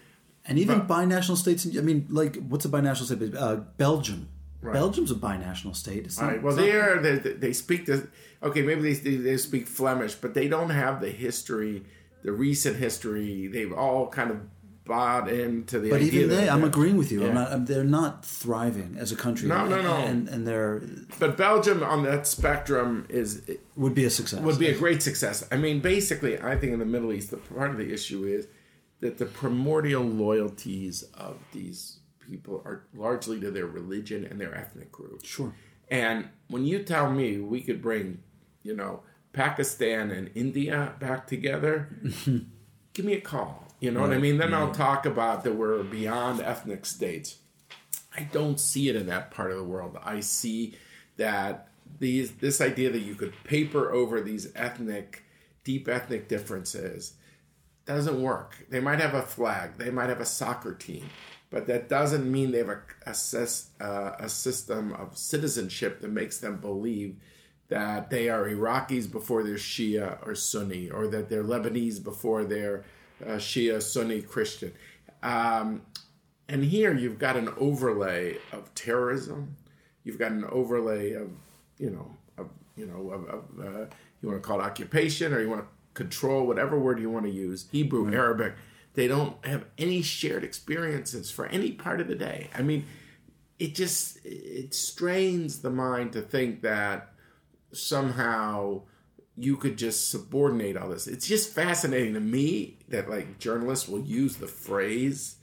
and 0.47 0.59
even 0.59 0.81
but, 0.81 0.89
binational 0.89 1.37
states. 1.37 1.67
I 1.67 1.81
mean, 1.81 2.07
like 2.09 2.37
what's 2.49 2.65
a 2.65 2.69
binational 2.69 3.05
state? 3.05 3.35
Uh, 3.35 3.57
Belgium. 3.77 4.29
Right. 4.61 4.73
Belgium's 4.73 5.11
a 5.11 5.15
binational 5.15 5.77
state. 5.77 6.05
It's 6.05 6.21
not, 6.21 6.29
right. 6.29 6.43
Well, 6.43 6.57
they 6.57 6.73
are. 6.73 7.01
They, 7.01 7.19
they 7.19 7.53
speak 7.53 7.87
the. 7.87 8.09
Okay, 8.43 8.63
maybe 8.63 8.93
they, 8.95 9.17
they 9.17 9.37
speak 9.37 9.67
Flemish, 9.67 10.15
but 10.15 10.35
they 10.35 10.49
don't 10.49 10.71
have 10.71 11.01
the 11.01 11.11
history, 11.11 11.85
the 12.23 12.33
recent 12.33 12.77
history. 12.77 13.47
They've 13.49 13.73
all 13.73 14.09
kind 14.09 14.31
of 14.31 14.39
bought 14.89 15.29
into 15.29 15.79
the. 15.79 15.91
But 15.91 16.03
even 16.03 16.31
they, 16.31 16.49
I'm 16.49 16.65
agreeing 16.65 16.97
with 16.97 17.13
you. 17.13 17.23
Yeah. 17.23 17.29
I'm 17.29 17.35
not, 17.35 17.67
they're 17.67 17.85
not 17.85 18.25
thriving 18.25 18.97
as 18.99 19.13
a 19.13 19.17
country. 19.17 19.47
No, 19.47 19.67
no, 19.67 19.81
no. 19.81 19.95
And, 19.95 20.29
and 20.29 20.47
they're. 20.47 20.83
But 21.21 21.37
Belgium 21.37 21.85
on 21.85 22.03
that 22.03 22.27
spectrum 22.27 23.07
is 23.09 23.49
would 23.77 23.95
be 23.95 24.05
a 24.05 24.11
success. 24.11 24.41
Would 24.41 24.59
be 24.59 24.69
a 24.69 24.77
great 24.77 25.03
success. 25.03 25.47
I 25.53 25.57
mean, 25.57 25.81
basically, 25.81 26.41
I 26.41 26.57
think 26.57 26.73
in 26.73 26.81
the 26.81 26.87
Middle 26.87 27.13
East, 27.13 27.31
the 27.31 27.37
part 27.37 27.71
of 27.71 27.77
the 27.77 27.93
issue 27.93 28.25
is 28.25 28.49
that 29.01 29.19
the 29.19 29.27
primordial 29.27 30.03
loyalties 30.03 31.05
of 31.15 31.39
these 31.53 32.01
people 32.29 32.63
are 32.65 32.85
largely 32.95 33.39
to 33.41 33.51
their 33.51 33.67
religion 33.67 34.25
and 34.25 34.41
their 34.41 34.55
ethnic 34.55 34.91
group. 34.91 35.25
Sure. 35.25 35.55
And 35.91 36.29
when 36.49 36.65
you 36.65 36.83
tell 36.83 37.11
me 37.11 37.39
we 37.39 37.61
could 37.63 37.81
bring, 37.81 38.23
you 38.63 38.75
know, 38.75 39.03
Pakistan 39.33 40.11
and 40.11 40.31
India 40.35 40.95
back 40.99 41.27
together, 41.27 41.89
give 42.93 43.05
me 43.05 43.15
a 43.15 43.21
call. 43.21 43.68
You 43.81 43.91
know 43.91 44.01
right. 44.01 44.09
what 44.09 44.17
I 44.17 44.21
mean? 44.21 44.39
Then 44.39 44.51
yeah. 44.51 44.61
I'll 44.61 44.73
talk 44.73 45.07
about 45.07 45.45
that 45.45 45.55
we're 45.55 45.83
beyond 45.83 46.41
ethnic 46.41 46.85
states. 46.85 47.37
I 48.17 48.23
don't 48.33 48.59
see 48.59 48.89
it 48.89 48.97
in 48.97 49.07
that 49.07 49.31
part 49.31 49.51
of 49.51 49.57
the 49.57 49.65
world. 49.65 49.97
I 50.03 50.21
see 50.21 50.75
that 51.17 51.69
these 51.99 52.33
this 52.33 52.61
idea 52.61 52.91
that 52.91 53.01
you 53.01 53.15
could 53.15 53.33
paper 53.45 53.93
over 53.93 54.21
these 54.21 54.53
ethnic, 54.55 55.25
deep 55.65 55.89
ethnic 55.89 56.29
differences 56.29 57.15
doesn't 57.87 58.21
work. 58.21 58.67
They 58.69 58.81
might 58.81 59.01
have 59.01 59.15
a 59.15 59.23
flag, 59.23 59.79
they 59.79 59.91
might 59.91 60.09
have 60.09 60.21
a 60.21 60.27
soccer 60.27 60.75
team, 60.75 61.09
but 61.49 61.67
that 61.69 61.89
doesn't 61.89 62.31
mean 62.31 62.51
they 62.51 62.59
have 62.59 62.69
a, 62.69 62.83
a, 63.07 63.47
uh, 63.81 64.17
a 64.19 64.29
system 64.29 64.93
of 64.93 65.17
citizenship 65.17 66.01
that 66.01 66.11
makes 66.11 66.39
them 66.39 66.59
believe 66.59 67.17
that 67.69 68.11
they 68.11 68.29
are 68.29 68.49
Iraqis 68.49 69.11
before 69.11 69.43
they're 69.43 69.55
Shia 69.55 70.27
or 70.27 70.35
Sunni, 70.35 70.91
or 70.91 71.07
that 71.07 71.29
they're 71.29 71.45
Lebanese 71.45 72.03
before 72.03 72.45
they're 72.45 72.85
uh, 73.25 73.33
Shia, 73.33 73.83
Sunni, 73.83 74.23
Christian. 74.23 74.73
Um, 75.23 75.83
and 76.49 76.65
here 76.65 76.95
you've 76.95 77.19
got 77.19 77.37
an 77.37 77.51
overlay 77.59 78.39
of 78.53 78.75
terrorism. 78.75 79.57
You've 80.05 80.19
got 80.19 80.33
an 80.33 80.45
overlay 80.45 81.13
of, 81.13 81.31
you 81.79 81.91
know, 81.91 82.11
of, 82.39 82.49
you 82.77 82.87
know, 82.87 83.11
of, 83.11 83.29
of 83.29 83.45
uh, 83.61 83.87
you 84.23 84.29
want 84.29 84.43
to 84.43 84.47
call 84.47 84.61
it 84.61 84.65
occupation, 84.65 85.33
or 85.33 85.41
you 85.41 85.51
want 85.51 85.63
to 85.63 85.69
control, 85.95 86.47
whatever 86.47 86.79
word 86.79 86.99
you 87.01 87.11
want 87.11 87.27
to 87.27 87.31
use, 87.31 87.67
Hebrew, 87.71 88.05
right. 88.05 88.15
Arabic, 88.15 88.55
they 88.95 89.07
don't 89.07 89.45
have 89.45 89.65
any 89.77 90.03
shared 90.03 90.45
experiences 90.45 91.31
for 91.31 91.47
any 91.47 91.73
part 91.73 92.01
of 92.01 92.09
the 92.09 92.15
day. 92.15 92.51
I 92.55 92.63
mean, 92.63 92.87
it 93.59 93.75
just 93.75 94.19
it 94.25 94.75
strains 94.75 95.61
the 95.61 95.71
mind 95.71 96.13
to 96.13 96.23
think 96.23 96.63
that 96.63 97.13
somehow 97.73 98.83
you 99.39 99.57
could 99.57 99.79
just 99.79 100.11
subordinate 100.11 100.77
all 100.77 100.89
this. 100.89 101.07
It's 101.07 101.27
just 101.27 101.53
fascinating 101.53 102.15
to 102.15 102.21
me 102.21 102.79
that 102.89 103.09
like 103.09 103.39
journalists 103.39 103.89
will 103.89 104.01
use 104.01 104.37
the 104.37 104.49
phrase 104.49 105.37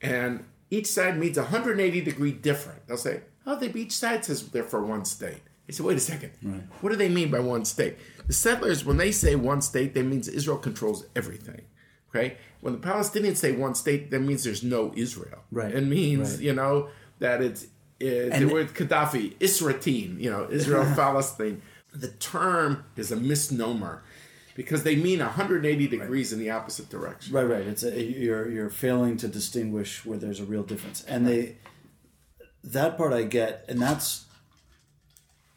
and 0.00 0.44
each 0.70 0.86
side 0.86 1.18
means 1.18 1.36
180 1.36 2.00
degree 2.02 2.32
different. 2.32 2.86
They'll 2.86 2.96
say, 2.96 3.22
oh, 3.46 3.56
they 3.56 3.68
each 3.72 3.92
side 3.92 4.24
says 4.24 4.48
they're 4.48 4.62
for 4.62 4.84
one 4.84 5.04
state. 5.04 5.40
I 5.68 5.72
said, 5.72 5.84
wait 5.84 5.96
a 5.96 6.00
second. 6.00 6.32
Right. 6.42 6.62
What 6.80 6.90
do 6.90 6.96
they 6.96 7.08
mean 7.08 7.30
by 7.30 7.40
one 7.40 7.64
state? 7.64 7.96
The 8.26 8.32
settlers, 8.32 8.84
when 8.84 8.96
they 8.96 9.12
say 9.12 9.34
one 9.34 9.60
state, 9.60 9.94
that 9.94 10.04
means 10.04 10.28
Israel 10.28 10.56
controls 10.56 11.06
everything. 11.14 11.62
Okay? 12.10 12.38
When 12.60 12.72
the 12.72 12.86
Palestinians 12.86 13.36
say 13.36 13.52
one 13.52 13.74
state, 13.74 14.10
that 14.10 14.20
means 14.20 14.44
there's 14.44 14.62
no 14.62 14.92
Israel. 14.96 15.40
Right. 15.50 15.74
It 15.74 15.82
means, 15.82 16.32
right. 16.32 16.40
you 16.40 16.54
know, 16.54 16.88
that 17.18 17.42
it's, 17.42 17.66
it's 18.00 18.38
the 18.38 18.46
word 18.46 18.68
Gaddafi, 18.74 19.34
Isratin, 19.40 20.18
you 20.20 20.30
know, 20.30 20.48
Israel, 20.50 20.84
Palestine. 20.94 21.60
The 21.98 22.08
term 22.08 22.84
is 22.96 23.10
a 23.10 23.16
misnomer 23.16 24.02
because 24.54 24.82
they 24.82 24.96
mean 24.96 25.20
180 25.20 25.86
degrees 25.88 26.32
right. 26.32 26.36
in 26.36 26.44
the 26.44 26.50
opposite 26.50 26.88
direction. 26.88 27.32
Right, 27.32 27.44
right. 27.44 27.66
It's 27.66 27.82
a, 27.82 28.02
you're 28.02 28.50
you're 28.50 28.70
failing 28.70 29.16
to 29.18 29.28
distinguish 29.28 30.04
where 30.04 30.18
there's 30.18 30.40
a 30.40 30.44
real 30.44 30.64
difference, 30.64 31.04
and 31.04 31.26
they 31.26 31.56
that 32.64 32.96
part 32.96 33.12
I 33.12 33.22
get, 33.22 33.64
and 33.68 33.80
that's 33.80 34.26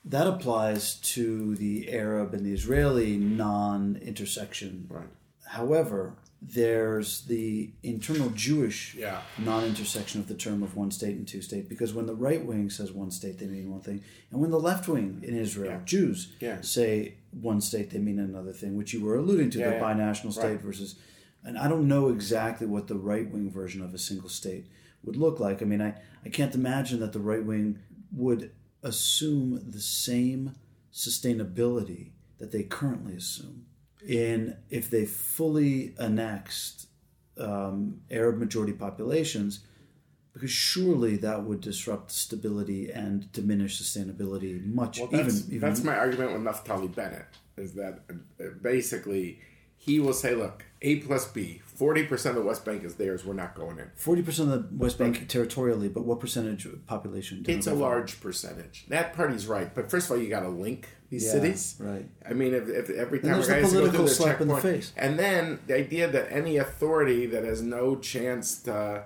that 0.05 0.27
applies 0.27 0.95
to 0.95 1.55
the 1.55 1.91
Arab 1.91 2.33
and 2.33 2.45
the 2.45 2.53
Israeli 2.53 3.17
non 3.17 3.99
intersection. 4.01 4.87
Right. 4.89 5.07
However, 5.51 6.13
there's 6.41 7.25
the 7.25 7.71
internal 7.83 8.29
Jewish 8.29 8.95
yeah. 8.95 9.19
non 9.37 9.65
intersection 9.65 10.21
of 10.21 10.29
the 10.29 10.33
term 10.33 10.63
of 10.63 10.77
one 10.77 10.91
state 10.91 11.17
and 11.17 11.27
two 11.27 11.41
state 11.41 11.67
because 11.67 11.93
when 11.93 12.05
the 12.05 12.15
right 12.15 12.43
wing 12.45 12.69
says 12.69 12.93
one 12.93 13.11
state, 13.11 13.37
they 13.37 13.47
mean 13.47 13.69
one 13.69 13.81
thing. 13.81 14.01
And 14.31 14.39
when 14.39 14.49
the 14.49 14.59
left 14.59 14.87
wing 14.87 15.19
in 15.27 15.37
Israel, 15.37 15.71
yeah. 15.71 15.79
Jews, 15.83 16.31
yeah. 16.39 16.61
say 16.61 17.15
one 17.31 17.59
state, 17.59 17.89
they 17.89 17.99
mean 17.99 18.17
another 18.17 18.53
thing, 18.53 18.77
which 18.77 18.93
you 18.93 19.03
were 19.03 19.17
alluding 19.17 19.49
to 19.49 19.57
the 19.57 19.65
binational 19.65 20.31
state 20.31 20.43
right. 20.43 20.61
versus. 20.61 20.95
And 21.43 21.57
I 21.57 21.67
don't 21.67 21.89
know 21.89 22.07
exactly 22.07 22.65
what 22.65 22.87
the 22.87 22.95
right 22.95 23.29
wing 23.29 23.51
version 23.51 23.81
of 23.81 23.93
a 23.93 23.97
single 23.97 24.29
state 24.29 24.67
would 25.03 25.17
look 25.17 25.41
like. 25.41 25.61
I 25.61 25.65
mean, 25.65 25.81
I, 25.81 25.95
I 26.25 26.29
can't 26.29 26.55
imagine 26.55 27.01
that 27.01 27.11
the 27.11 27.19
right 27.19 27.43
wing 27.43 27.79
would 28.13 28.51
assume 28.83 29.61
the 29.69 29.81
same 29.81 30.55
sustainability 30.93 32.11
that 32.39 32.53
they 32.53 32.63
currently 32.63 33.15
assume 33.17 33.65
in 34.07 34.57
if 34.69 34.89
they 34.89 35.05
fully 35.05 35.93
annexed 35.99 36.87
um, 37.39 38.01
Arab 38.09 38.37
majority 38.37 38.73
populations, 38.73 39.61
because 40.33 40.51
surely 40.51 41.17
that 41.17 41.43
would 41.43 41.61
disrupt 41.61 42.11
stability 42.11 42.91
and 42.91 43.31
diminish 43.31 43.81
sustainability 43.81 44.63
much. 44.65 44.99
Well, 44.99 45.07
that's, 45.07 45.41
even, 45.41 45.55
even 45.55 45.69
that's 45.69 45.83
my 45.83 45.95
argument 45.95 46.33
with 46.33 46.41
Naftali 46.43 46.93
Bennett 46.93 47.25
is 47.57 47.73
that 47.73 47.99
uh, 48.09 48.45
basically 48.61 49.39
he 49.77 49.99
will 49.99 50.13
say, 50.13 50.35
look, 50.35 50.63
A 50.81 50.97
plus 50.97 51.27
B, 51.31 51.61
40% 51.81 52.25
of 52.29 52.35
the 52.35 52.41
West 52.43 52.63
Bank 52.63 52.83
is 52.83 52.93
theirs, 52.95 53.25
we're 53.25 53.33
not 53.33 53.55
going 53.55 53.79
in. 53.79 53.89
Forty 53.95 54.21
percent 54.21 54.51
of 54.51 54.69
the 54.69 54.77
West 54.77 54.99
Bank 54.99 55.27
territorially, 55.27 55.87
but 55.89 56.05
what 56.05 56.19
percentage 56.19 56.65
of 56.65 56.85
population? 56.85 57.43
It's 57.47 57.65
a 57.65 57.73
large 57.73 58.21
percentage. 58.21 58.85
That 58.89 59.13
party's 59.13 59.47
right. 59.47 59.73
But 59.73 59.89
first 59.89 60.05
of 60.05 60.11
all, 60.11 60.21
you 60.21 60.29
got 60.29 60.41
to 60.41 60.49
link 60.49 60.87
these 61.09 61.25
Yeah, 61.25 61.31
cities. 61.31 61.75
right. 61.79 62.05
I 62.29 62.33
mean, 62.33 62.53
if, 62.53 62.69
if 62.69 62.89
every 62.91 63.19
time 63.19 63.31
there's 63.31 63.47
a 63.47 63.51
guy 63.51 63.55
the 63.57 63.61
has 63.63 63.71
to 63.73 63.79
go 63.79 63.91
through 63.91 64.07
slap 64.09 64.41
in 64.41 64.47
the 64.47 64.53
checkpoint, 64.55 64.75
face. 64.75 64.93
and 64.95 65.17
then 65.17 65.59
the 65.65 65.75
idea 65.75 66.07
that 66.07 66.31
any 66.31 66.57
authority 66.57 67.25
that 67.25 67.43
has 67.43 67.63
no 67.63 67.95
chance 67.95 68.61
to, 68.63 69.05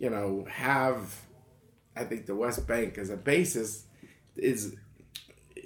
you 0.00 0.10
know, 0.10 0.44
have, 0.50 1.22
I 1.94 2.02
think 2.02 2.26
the 2.26 2.34
West 2.34 2.66
Bank 2.66 2.98
as 2.98 3.10
a 3.10 3.16
basis, 3.16 3.84
is 4.36 4.74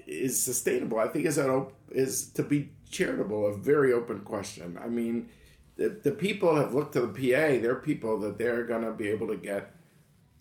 is 0.06 0.38
sustainable. 0.42 0.98
I 0.98 1.08
think 1.08 1.24
is 1.24 1.38
an 1.38 1.48
op- 1.48 1.72
is 1.90 2.28
to 2.32 2.42
be 2.42 2.70
charitable 2.90 3.46
a 3.46 3.56
very 3.56 3.92
open 3.94 4.20
question. 4.20 4.78
I 4.82 4.88
mean, 4.88 5.28
the, 5.76 5.88
the 5.88 6.12
people 6.12 6.56
have 6.56 6.74
looked 6.74 6.92
to 6.94 7.00
the 7.00 7.08
PA. 7.08 7.60
They're 7.60 7.74
people 7.74 8.18
that 8.20 8.38
they're 8.38 8.64
going 8.64 8.82
to 8.82 8.92
be 8.92 9.08
able 9.08 9.28
to 9.28 9.36
get 9.36 9.74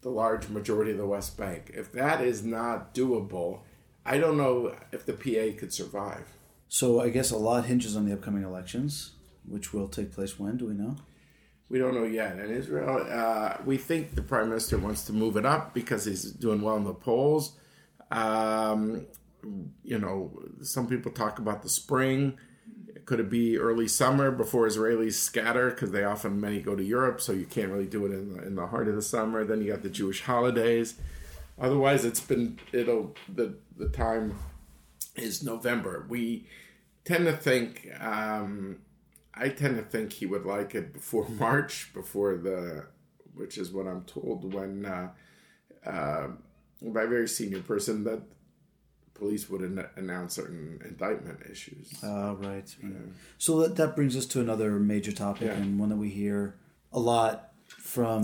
the 0.01 0.09
large 0.09 0.49
majority 0.49 0.91
of 0.91 0.97
the 0.97 1.05
West 1.05 1.37
Bank. 1.37 1.71
If 1.73 1.91
that 1.93 2.21
is 2.21 2.43
not 2.43 2.93
doable, 2.93 3.59
I 4.05 4.17
don't 4.17 4.37
know 4.37 4.75
if 4.91 5.05
the 5.05 5.13
PA 5.13 5.57
could 5.57 5.73
survive. 5.73 6.37
So 6.67 7.01
I 7.01 7.09
guess 7.09 7.31
a 7.31 7.37
lot 7.37 7.65
hinges 7.65 7.95
on 7.95 8.05
the 8.05 8.13
upcoming 8.13 8.43
elections, 8.43 9.11
which 9.47 9.73
will 9.73 9.87
take 9.87 10.11
place 10.11 10.39
when? 10.39 10.57
Do 10.57 10.67
we 10.67 10.73
know? 10.73 10.95
We 11.69 11.79
don't 11.79 11.93
know 11.93 12.05
yet. 12.05 12.37
In 12.39 12.51
Israel, 12.51 13.05
uh, 13.09 13.57
we 13.65 13.77
think 13.77 14.15
the 14.15 14.21
prime 14.21 14.49
minister 14.49 14.77
wants 14.77 15.05
to 15.05 15.13
move 15.13 15.37
it 15.37 15.45
up 15.45 15.73
because 15.73 16.05
he's 16.05 16.23
doing 16.23 16.61
well 16.61 16.75
in 16.75 16.83
the 16.83 16.93
polls. 16.93 17.53
Um, 18.09 19.07
you 19.83 19.97
know, 19.97 20.37
some 20.61 20.87
people 20.87 21.11
talk 21.11 21.39
about 21.39 21.61
the 21.61 21.69
spring. 21.69 22.37
Could 23.12 23.19
it 23.19 23.30
be 23.30 23.58
early 23.58 23.89
summer 23.89 24.32
before 24.32 24.65
Israelis 24.65 25.15
scatter 25.15 25.69
because 25.69 25.91
they 25.91 26.06
often 26.06 26.39
many 26.39 26.62
go 26.62 26.78
to 26.78 26.82
Europe, 26.82 27.19
so 27.19 27.34
you 27.34 27.43
can't 27.43 27.69
really 27.69 27.86
do 27.86 28.06
it 28.06 28.13
in 28.13 28.38
the, 28.38 28.41
in 28.41 28.56
the 28.56 28.67
heart 28.67 28.88
of 28.88 28.95
the 28.95 29.02
summer. 29.02 29.43
Then 29.43 29.62
you 29.62 29.74
got 29.74 29.84
the 29.84 29.89
Jewish 29.89 30.21
holidays. 30.21 30.93
Otherwise, 31.60 32.06
it's 32.06 32.21
been 32.21 32.58
it'll 32.71 33.13
the 33.28 33.56
the 33.76 33.89
time 33.89 34.39
is 35.17 35.43
November. 35.43 36.06
We 36.08 36.47
tend 37.04 37.26
to 37.26 37.34
think. 37.34 37.89
Um, 38.00 38.78
I 39.34 39.50
tend 39.50 39.76
to 39.76 39.84
think 39.84 40.13
he 40.13 40.26
would 40.26 40.45
like 40.45 40.74
it 40.74 40.93
before 40.93 41.28
March, 41.38 41.91
before 41.93 42.38
the, 42.38 42.86
which 43.36 43.58
is 43.58 43.74
what 43.74 43.88
I'm 43.88 44.06
told 44.06 44.54
when, 44.54 44.86
uh, 44.86 45.10
uh, 45.86 46.28
by 46.82 47.04
a 47.04 47.08
very 47.08 47.28
senior 47.28 47.60
person 47.60 48.06
that 48.06 48.21
police 49.21 49.43
would 49.51 49.62
an- 49.69 49.86
announce 50.03 50.31
certain 50.39 50.81
indictment 50.91 51.38
issues. 51.53 51.86
Uh, 52.03 52.34
right. 52.47 52.69
right. 52.84 52.93
So 53.38 53.51
that, 53.62 53.75
that 53.79 53.95
brings 53.97 54.13
us 54.19 54.25
to 54.34 54.38
another 54.45 54.71
major 54.93 55.12
topic 55.25 55.47
Yeah. 55.49 55.60
and 55.60 55.79
one 55.79 55.89
that 55.89 56.01
we 56.05 56.10
hear 56.10 56.55
a 56.91 56.99
lot 56.99 57.34
from 57.67 58.23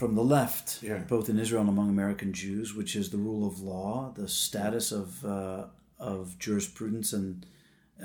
from 0.00 0.14
the 0.20 0.26
left, 0.36 0.66
Yeah. 0.82 1.00
both 1.16 1.26
in 1.32 1.36
Israel 1.44 1.60
and 1.64 1.68
among 1.76 1.88
American 1.98 2.30
Jews, 2.32 2.68
which 2.78 2.92
is 3.00 3.06
the 3.14 3.18
rule 3.28 3.44
of 3.50 3.54
law, 3.60 3.92
the 4.22 4.26
status 4.46 4.86
of 5.00 5.08
uh, 5.38 5.64
of 6.12 6.20
jurisprudence 6.44 7.08
and 7.18 7.44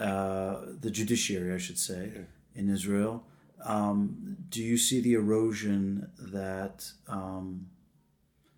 uh, 0.08 0.56
the 0.84 0.92
judiciary, 1.00 1.52
I 1.58 1.62
should 1.66 1.80
say, 1.92 2.02
in 2.60 2.66
Israel. 2.78 3.13
Um, 3.74 4.36
do 4.56 4.62
you 4.72 4.78
see 4.88 5.00
the 5.08 5.13
erosion 5.22 5.84
that 6.38 6.78
um, 7.18 7.46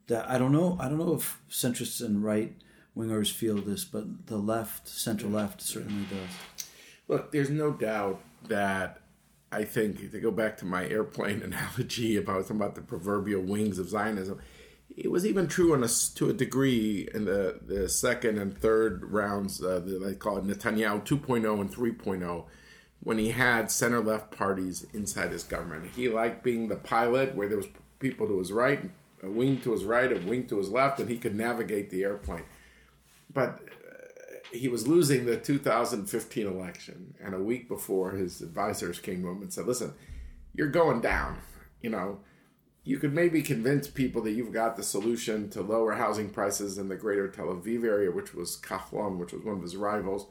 that 0.08 0.24
I 0.34 0.36
don't 0.42 0.56
know? 0.60 0.70
I 0.84 0.86
don't 0.90 0.98
know 1.04 1.14
if 1.22 1.26
centrists 1.64 2.00
and 2.08 2.16
right 2.32 2.52
wingers 2.98 3.32
feel 3.32 3.58
this, 3.58 3.86
but 3.86 4.28
the 4.28 4.38
left, 4.38 4.88
center 4.88 5.28
left, 5.28 5.62
certainly 5.62 6.06
does. 6.06 6.66
Look, 7.08 7.32
there's 7.32 7.50
no 7.50 7.72
doubt 7.72 8.22
that 8.48 9.02
I 9.52 9.64
think 9.64 10.12
to 10.12 10.20
go 10.20 10.32
back 10.32 10.58
to 10.58 10.66
my 10.66 10.88
airplane 10.88 11.42
analogy 11.44 12.18
about 12.18 12.50
about 12.50 12.76
the 12.76 12.82
proverbial 12.82 13.42
wings 13.42 13.80
of 13.80 13.90
Zionism, 13.90 14.40
it 14.96 15.12
was 15.12 15.26
even 15.26 15.48
true 15.48 15.74
in 15.74 15.84
a, 15.84 15.88
to 16.16 16.30
a 16.30 16.34
degree 16.34 17.08
in 17.14 17.26
the, 17.26 17.60
the 17.66 17.88
second 17.88 18.38
and 18.38 18.58
third 18.58 19.06
rounds. 19.06 19.64
Uh, 19.64 19.80
the, 19.80 20.00
they 20.00 20.16
call 20.16 20.38
it 20.38 20.46
Netanyahu 20.46 21.06
2.0 21.06 21.62
and 21.62 21.72
3.0, 21.72 22.44
when 23.02 23.18
he 23.18 23.30
had 23.30 23.72
center 23.72 24.02
left 24.02 24.32
parties 24.32 24.86
inside 24.94 25.32
his 25.32 25.44
government. 25.44 25.92
He 25.96 26.10
liked 26.10 26.44
being 26.44 26.68
the 26.68 26.76
pilot, 26.76 27.36
where 27.36 27.48
there 27.48 27.58
was 27.58 27.68
people 28.00 28.28
to 28.28 28.40
his 28.40 28.52
right, 28.52 28.90
a 29.24 29.30
wing 29.30 29.62
to 29.62 29.72
his 29.72 29.84
right, 29.84 30.12
a 30.12 30.28
wing 30.28 30.48
to 30.48 30.58
his 30.58 30.70
left, 30.70 31.00
and 31.00 31.10
he 31.10 31.18
could 31.18 31.36
navigate 31.36 31.90
the 31.90 32.04
airplane. 32.04 32.44
But 33.32 33.60
uh, 33.88 34.36
he 34.52 34.68
was 34.68 34.88
losing 34.88 35.26
the 35.26 35.38
2015 35.38 36.48
election, 36.48 37.14
and 37.24 37.34
a 37.34 37.40
week 37.40 37.68
before, 37.68 38.12
his 38.12 38.42
advisors 38.42 39.00
came 39.00 39.22
to 39.22 39.30
him 39.30 39.42
and 39.42 39.54
said, 39.54 39.68
"Listen, 39.68 39.94
you're 40.54 40.70
going 40.70 41.02
down. 41.02 41.40
You 41.82 41.92
know, 41.92 42.20
you 42.84 42.98
could 42.98 43.14
maybe 43.14 43.42
convince 43.42 43.88
people 43.88 44.22
that 44.24 44.32
you've 44.32 44.54
got 44.54 44.76
the 44.76 44.84
solution 44.84 45.50
to 45.52 45.62
lower 45.62 45.94
housing 45.94 46.30
prices 46.30 46.78
in 46.78 46.90
the 46.90 46.96
greater 46.96 47.28
Tel 47.28 47.48
Aviv 47.48 47.84
area, 47.84 48.12
which 48.12 48.34
was 48.34 48.58
Kahlon, 48.58 49.18
which 49.18 49.32
was 49.32 49.44
one 49.44 49.56
of 49.56 49.62
his 49.62 49.78
rivals, 49.78 50.28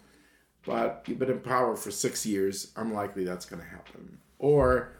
but 0.66 1.04
you've 1.06 1.18
been 1.18 1.30
in 1.30 1.40
power 1.40 1.76
for 1.76 1.90
six 1.90 2.26
years. 2.26 2.72
Unlikely 2.76 3.24
that's 3.24 3.46
going 3.46 3.62
to 3.62 3.68
happen. 3.68 4.18
Or 4.38 4.92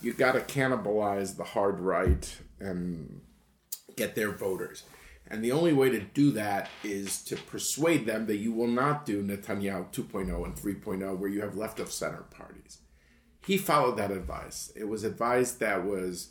you've 0.00 0.16
got 0.16 0.32
to 0.32 0.40
cannibalize 0.40 1.36
the 1.36 1.44
hard 1.44 1.80
right 1.80 2.38
and 2.58 3.20
get 3.96 4.14
their 4.14 4.30
voters." 4.32 4.84
And 5.28 5.42
the 5.42 5.52
only 5.52 5.72
way 5.72 5.88
to 5.90 6.00
do 6.00 6.30
that 6.32 6.68
is 6.84 7.22
to 7.24 7.36
persuade 7.36 8.04
them 8.06 8.26
that 8.26 8.36
you 8.36 8.52
will 8.52 8.66
not 8.68 9.06
do 9.06 9.22
Netanyahu 9.22 9.90
2.0 9.92 10.44
and 10.44 10.54
3.0, 10.54 11.18
where 11.18 11.30
you 11.30 11.40
have 11.40 11.56
left 11.56 11.80
of 11.80 11.90
center 11.90 12.24
parties. 12.30 12.78
He 13.46 13.56
followed 13.56 13.96
that 13.96 14.10
advice. 14.10 14.72
It 14.76 14.88
was 14.88 15.04
advice 15.04 15.52
that 15.52 15.84
was 15.84 16.28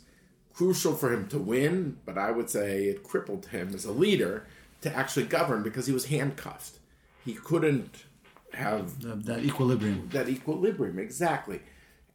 crucial 0.54 0.94
for 0.94 1.12
him 1.12 1.26
to 1.28 1.38
win, 1.38 1.98
but 2.04 2.16
I 2.16 2.30
would 2.30 2.48
say 2.48 2.84
it 2.84 3.02
crippled 3.02 3.46
him 3.46 3.74
as 3.74 3.84
a 3.84 3.92
leader 3.92 4.46
to 4.82 4.94
actually 4.94 5.26
govern 5.26 5.62
because 5.62 5.86
he 5.86 5.92
was 5.92 6.06
handcuffed. 6.06 6.78
He 7.24 7.34
couldn't 7.34 8.04
have 8.54 9.00
That, 9.02 9.24
that 9.24 9.44
equilibrium. 9.44 10.08
that 10.12 10.28
equilibrium 10.28 10.98
exactly 10.98 11.60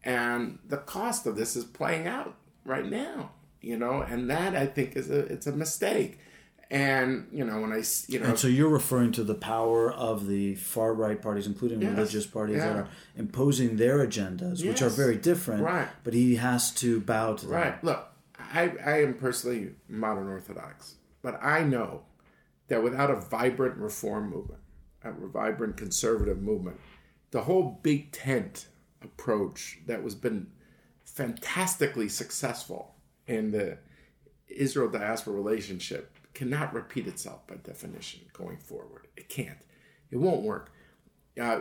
and 0.03 0.59
the 0.67 0.77
cost 0.77 1.25
of 1.25 1.35
this 1.35 1.55
is 1.55 1.63
playing 1.65 2.05
out 2.07 2.35
right 2.63 2.85
now 2.85 3.31
you 3.59 3.75
know 3.75 4.01
and 4.03 4.29
that 4.29 4.55
i 4.55 4.67
think 4.67 4.95
is 4.95 5.09
a 5.09 5.21
it's 5.33 5.47
a 5.47 5.51
mistake 5.51 6.19
and 6.69 7.27
you 7.31 7.45
know 7.45 7.61
when 7.61 7.71
I 7.71 7.81
you 8.07 8.19
know 8.19 8.25
And 8.27 8.39
so 8.39 8.47
you're 8.47 8.69
referring 8.69 9.11
to 9.13 9.23
the 9.23 9.35
power 9.35 9.91
of 9.91 10.27
the 10.27 10.55
far 10.55 10.93
right 10.93 11.21
parties, 11.21 11.47
including 11.47 11.81
Yes, 11.81 11.91
religious 11.97 12.25
parties 12.25 12.57
that 12.59 12.75
are 12.75 12.87
imposing 13.15 13.77
their 13.77 14.05
agendas, 14.05 14.65
which 14.65 14.81
are 14.81 14.89
very 14.89 15.17
different. 15.17 15.63
right. 15.63 15.87
But 16.03 16.13
he 16.13 16.35
has 16.35 16.71
to 16.75 16.99
bow 16.99 17.35
to 17.35 17.45
them. 17.45 17.55
right 17.55 17.83
look 17.83 18.07
i 18.53 18.71
i 18.85 19.01
am 19.01 19.13
personally 19.15 19.71
modern 19.89 20.27
orthodox 20.27 20.95
but 21.21 21.37
i 21.43 21.63
know 21.63 22.03
that 22.67 22.83
without 22.83 23.09
a 23.09 23.15
vibrant 23.15 23.75
reform 23.77 24.29
movement 24.29 24.59
a 25.03 25.11
vibrant 25.11 25.75
conservative 25.77 26.41
movement 26.41 26.79
the 27.31 27.41
whole 27.41 27.79
big 27.83 28.11
tent 28.11 28.67
approach 29.01 29.79
that 29.87 30.03
was 30.03 30.15
been 30.15 30.47
fantastically 31.03 32.07
successful 32.07 32.93
in 33.25 33.51
the 33.51 33.77
Israel 34.47 34.89
diaspora 34.89 35.33
relationship 35.33 36.13
cannot 36.37 36.73
repeat 36.73 37.05
itself 37.07 37.39
by 37.47 37.55
definition 37.55 38.21
going 38.41 38.57
forward. 38.57 39.07
It 39.17 39.27
can't. 39.37 39.57
It 40.11 40.17
won't 40.17 40.43
work. 40.43 40.65
Uh, 41.41 41.59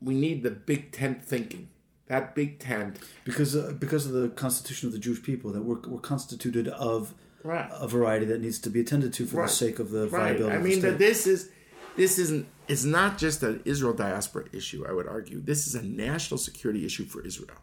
we 0.00 0.14
need 0.14 0.42
the 0.42 0.50
big 0.50 0.92
tent 0.92 1.24
thinking. 1.24 1.68
That 2.06 2.34
big 2.34 2.58
tent, 2.58 2.98
Because 3.24 3.54
uh, 3.56 3.74
because 3.78 4.04
of 4.06 4.12
the 4.12 4.28
constitution 4.30 4.86
of 4.88 4.92
the 4.92 4.98
Jewish 5.06 5.22
people 5.22 5.48
that 5.52 5.62
we're, 5.62 5.80
we're 5.92 6.00
constituted 6.14 6.68
of 6.68 7.14
Right. 7.44 7.70
a 7.72 7.86
variety 7.86 8.26
that 8.26 8.40
needs 8.40 8.58
to 8.66 8.70
be 8.70 8.80
attended 8.80 9.12
to 9.14 9.26
for 9.26 9.38
Right. 9.38 9.48
the 9.48 9.54
sake 9.64 9.78
of 9.78 9.90
the 9.90 10.02
right? 10.08 10.10
viability 10.20 10.52
I 10.54 10.56
of 10.58 10.62
the 10.62 10.68
mean, 10.68 10.80
that 10.82 10.98
this 10.98 11.26
is 11.26 11.50
this 11.96 12.18
isn't. 12.18 12.46
It's 12.72 12.84
not 12.84 13.18
just 13.18 13.42
an 13.42 13.62
Israel 13.64 13.94
diaspora 13.94 14.44
issue. 14.52 14.80
I 14.88 14.92
would 14.92 15.08
argue 15.08 15.40
this 15.40 15.66
is 15.68 15.74
a 15.74 15.82
national 15.82 16.38
security 16.38 16.84
issue 16.88 17.04
for 17.12 17.20
Israel. 17.30 17.58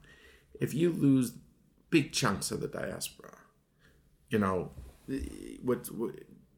If 0.65 0.73
you 0.73 0.87
lose 0.91 1.27
big 1.95 2.11
chunks 2.19 2.47
of 2.51 2.59
the 2.61 2.67
diaspora, 2.67 3.37
you 4.29 4.39
know, 4.39 4.71
what, 5.67 5.81
what 5.99 6.11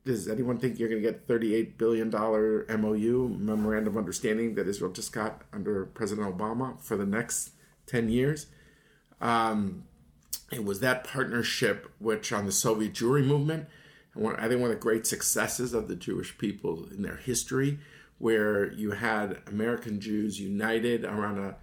does 0.07 0.27
anyone 0.27 0.57
think 0.57 0.79
you're 0.79 0.89
going 0.89 1.01
to 1.01 1.07
get 1.07 1.27
$38 1.27 1.77
billion 1.77 2.09
MOU, 2.09 3.37
Memorandum 3.37 3.93
of 3.93 3.97
Understanding, 3.97 4.55
that 4.55 4.67
Israel 4.67 4.91
just 4.91 5.11
got 5.11 5.43
under 5.53 5.85
President 5.85 6.35
Obama 6.35 6.81
for 6.81 6.97
the 6.97 7.05
next 7.05 7.51
10 7.85 8.09
years? 8.09 8.47
Um, 9.21 9.83
it 10.51 10.63
was 10.63 10.79
that 10.79 11.03
partnership 11.03 11.91
which 11.99 12.31
on 12.31 12.45
the 12.45 12.51
Soviet 12.51 12.93
Jewry 12.93 13.25
movement, 13.25 13.67
I 14.15 14.47
think 14.47 14.61
one 14.61 14.71
of 14.71 14.75
the 14.75 14.75
great 14.77 15.05
successes 15.05 15.73
of 15.73 15.87
the 15.87 15.95
Jewish 15.95 16.37
people 16.37 16.87
in 16.89 17.03
their 17.03 17.17
history, 17.17 17.79
where 18.17 18.71
you 18.71 18.91
had 18.91 19.41
American 19.45 19.99
Jews 19.99 20.39
united 20.39 21.03
around 21.03 21.37
a, 21.37 21.55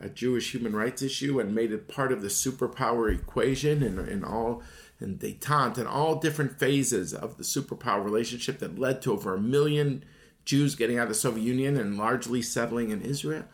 a 0.00 0.08
Jewish 0.08 0.52
human 0.52 0.74
rights 0.74 1.02
issue 1.02 1.38
and 1.38 1.54
made 1.54 1.70
it 1.70 1.86
part 1.86 2.10
of 2.10 2.22
the 2.22 2.28
superpower 2.28 3.14
equation 3.14 3.82
in, 3.82 3.98
in 4.08 4.24
all 4.24 4.62
and 5.00 5.18
detente 5.18 5.78
and 5.78 5.88
all 5.88 6.16
different 6.16 6.58
phases 6.58 7.12
of 7.14 7.36
the 7.36 7.42
superpower 7.42 8.04
relationship 8.04 8.58
that 8.58 8.78
led 8.78 9.02
to 9.02 9.12
over 9.12 9.34
a 9.34 9.40
million 9.40 10.04
Jews 10.44 10.74
getting 10.74 10.98
out 10.98 11.04
of 11.04 11.08
the 11.10 11.14
Soviet 11.14 11.44
Union 11.44 11.76
and 11.76 11.96
largely 11.96 12.42
settling 12.42 12.90
in 12.90 13.02
Israel. 13.02 13.44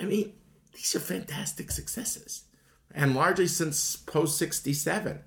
I 0.00 0.04
mean, 0.04 0.32
these 0.74 0.94
are 0.94 1.00
fantastic 1.00 1.70
successes. 1.70 2.44
And 2.94 3.14
largely 3.14 3.46
since 3.46 3.96
post 3.96 4.38
67. 4.38 5.20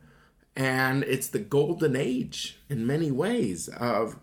And 0.56 1.04
it's 1.04 1.28
the 1.28 1.40
golden 1.40 1.96
age 1.96 2.60
in 2.68 2.86
many 2.86 3.12
ways 3.12 3.70
of 3.70 4.20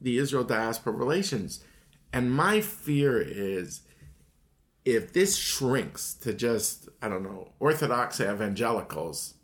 the 0.00 0.18
Israel 0.18 0.44
diaspora 0.44 0.92
relations. 0.92 1.64
And 2.12 2.32
my 2.32 2.60
fear 2.60 3.20
is 3.20 3.82
if 4.84 5.12
this 5.12 5.36
shrinks 5.36 6.14
to 6.14 6.32
just, 6.32 6.88
I 7.02 7.08
don't 7.08 7.22
know, 7.22 7.52
Orthodox 7.58 8.20
evangelicals, 8.20 9.34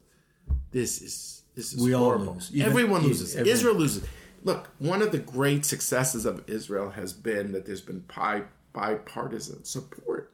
this 0.71 1.03
is 1.03 1.42
this 1.55 1.73
is 1.73 1.83
we 1.83 1.93
horrible. 1.93 2.29
all 2.29 2.35
lose. 2.35 2.51
Even, 2.53 2.67
everyone 2.67 3.03
loses. 3.03 3.35
Everyone. 3.37 3.53
Israel 3.57 3.75
loses. 3.75 4.05
Look, 4.45 4.71
one 4.79 5.03
of 5.03 5.13
the 5.13 5.19
great 5.19 5.65
successes 5.65 6.25
of 6.25 6.43
Israel 6.49 6.91
has 6.91 7.13
been 7.13 7.53
that 7.53 7.67
there's 7.67 7.81
been 7.81 8.05
bi- 8.15 8.43
bipartisan 8.73 9.65
support 9.65 10.33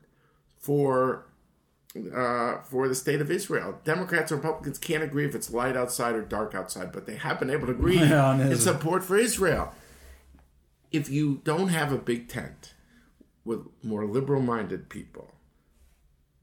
for 0.59 1.27
uh, 2.15 2.61
for 2.63 2.89
the 2.89 2.95
state 2.95 3.21
of 3.21 3.31
Israel. 3.31 3.79
Democrats 3.85 4.31
and 4.31 4.43
Republicans 4.43 4.79
can't 4.79 5.03
agree 5.03 5.25
if 5.25 5.35
it's 5.35 5.53
light 5.53 5.77
outside 5.77 6.15
or 6.15 6.23
dark 6.23 6.55
outside, 6.55 6.93
but 6.93 7.07
they 7.07 7.17
have 7.17 7.39
been 7.39 7.51
able 7.51 7.67
to 7.67 7.73
agree 7.73 7.99
Yeah, 7.99 8.41
in 8.41 8.57
support 8.59 9.03
for 9.03 9.17
Israel. 9.17 9.75
If 10.91 11.11
you 11.11 11.41
don't 11.45 11.69
have 11.69 11.93
a 11.93 11.99
big 11.99 12.29
tent 12.29 12.75
with 13.45 13.67
more 13.83 14.07
liberal 14.07 14.41
minded 14.41 14.89
people, 14.89 15.35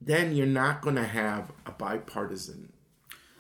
then 0.02 0.36
you're 0.36 0.46
not 0.46 0.82
going 0.82 0.96
to 0.96 1.06
have 1.06 1.52
a 1.66 1.72
bipartisan 1.72 2.72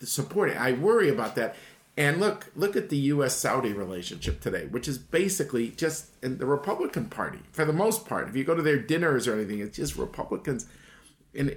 support. 0.05 0.49
It. 0.49 0.57
I 0.57 0.73
worry 0.73 1.09
about 1.09 1.35
that. 1.35 1.55
And 1.97 2.19
look, 2.19 2.51
look 2.55 2.75
at 2.75 2.89
the 2.89 2.97
U.S. 2.97 3.35
Saudi 3.35 3.71
relationship 3.71 4.41
today, 4.41 4.65
which 4.65 4.87
is 4.87 4.97
basically 4.97 5.69
just 5.69 6.09
in 6.21 6.37
the 6.39 6.45
Republican 6.45 7.05
Party 7.05 7.39
for 7.51 7.63
the 7.63 7.71
most 7.71 8.05
part. 8.05 8.27
If 8.27 8.35
you 8.35 8.43
go 8.43 8.53
to 8.53 8.61
their 8.61 8.79
dinners 8.79 9.27
or 9.27 9.33
anything, 9.35 9.59
it's 9.59 9.77
just 9.77 9.95
Republicans. 9.95 10.65
And 11.33 11.55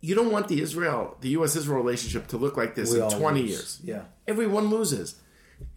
you 0.00 0.14
don't 0.14 0.30
want 0.30 0.48
the 0.48 0.60
Israel, 0.60 1.16
the 1.22 1.30
U.S. 1.30 1.56
Israel 1.56 1.78
relationship 1.78 2.26
to 2.28 2.36
look 2.36 2.58
like 2.58 2.74
this 2.74 2.92
We 2.92 3.00
in 3.00 3.08
20 3.08 3.40
lose. 3.40 3.50
years. 3.50 3.80
Yeah. 3.82 4.02
Everyone 4.28 4.68
loses. 4.68 5.16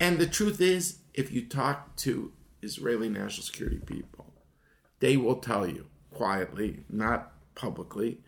And 0.01 0.19
the 0.19 0.27
truth 0.27 0.59
is, 0.59 0.97
if 1.13 1.31
you 1.31 1.45
talk 1.45 1.95
to 1.97 2.33
Israeli 2.61 3.07
national 3.07 3.45
security 3.45 3.79
people, 3.79 4.33
they 4.99 5.15
will 5.15 5.37
tell 5.37 5.65
you 5.65 5.85
quietly, 6.13 6.83
not 6.89 7.31
publicly, 7.55 8.19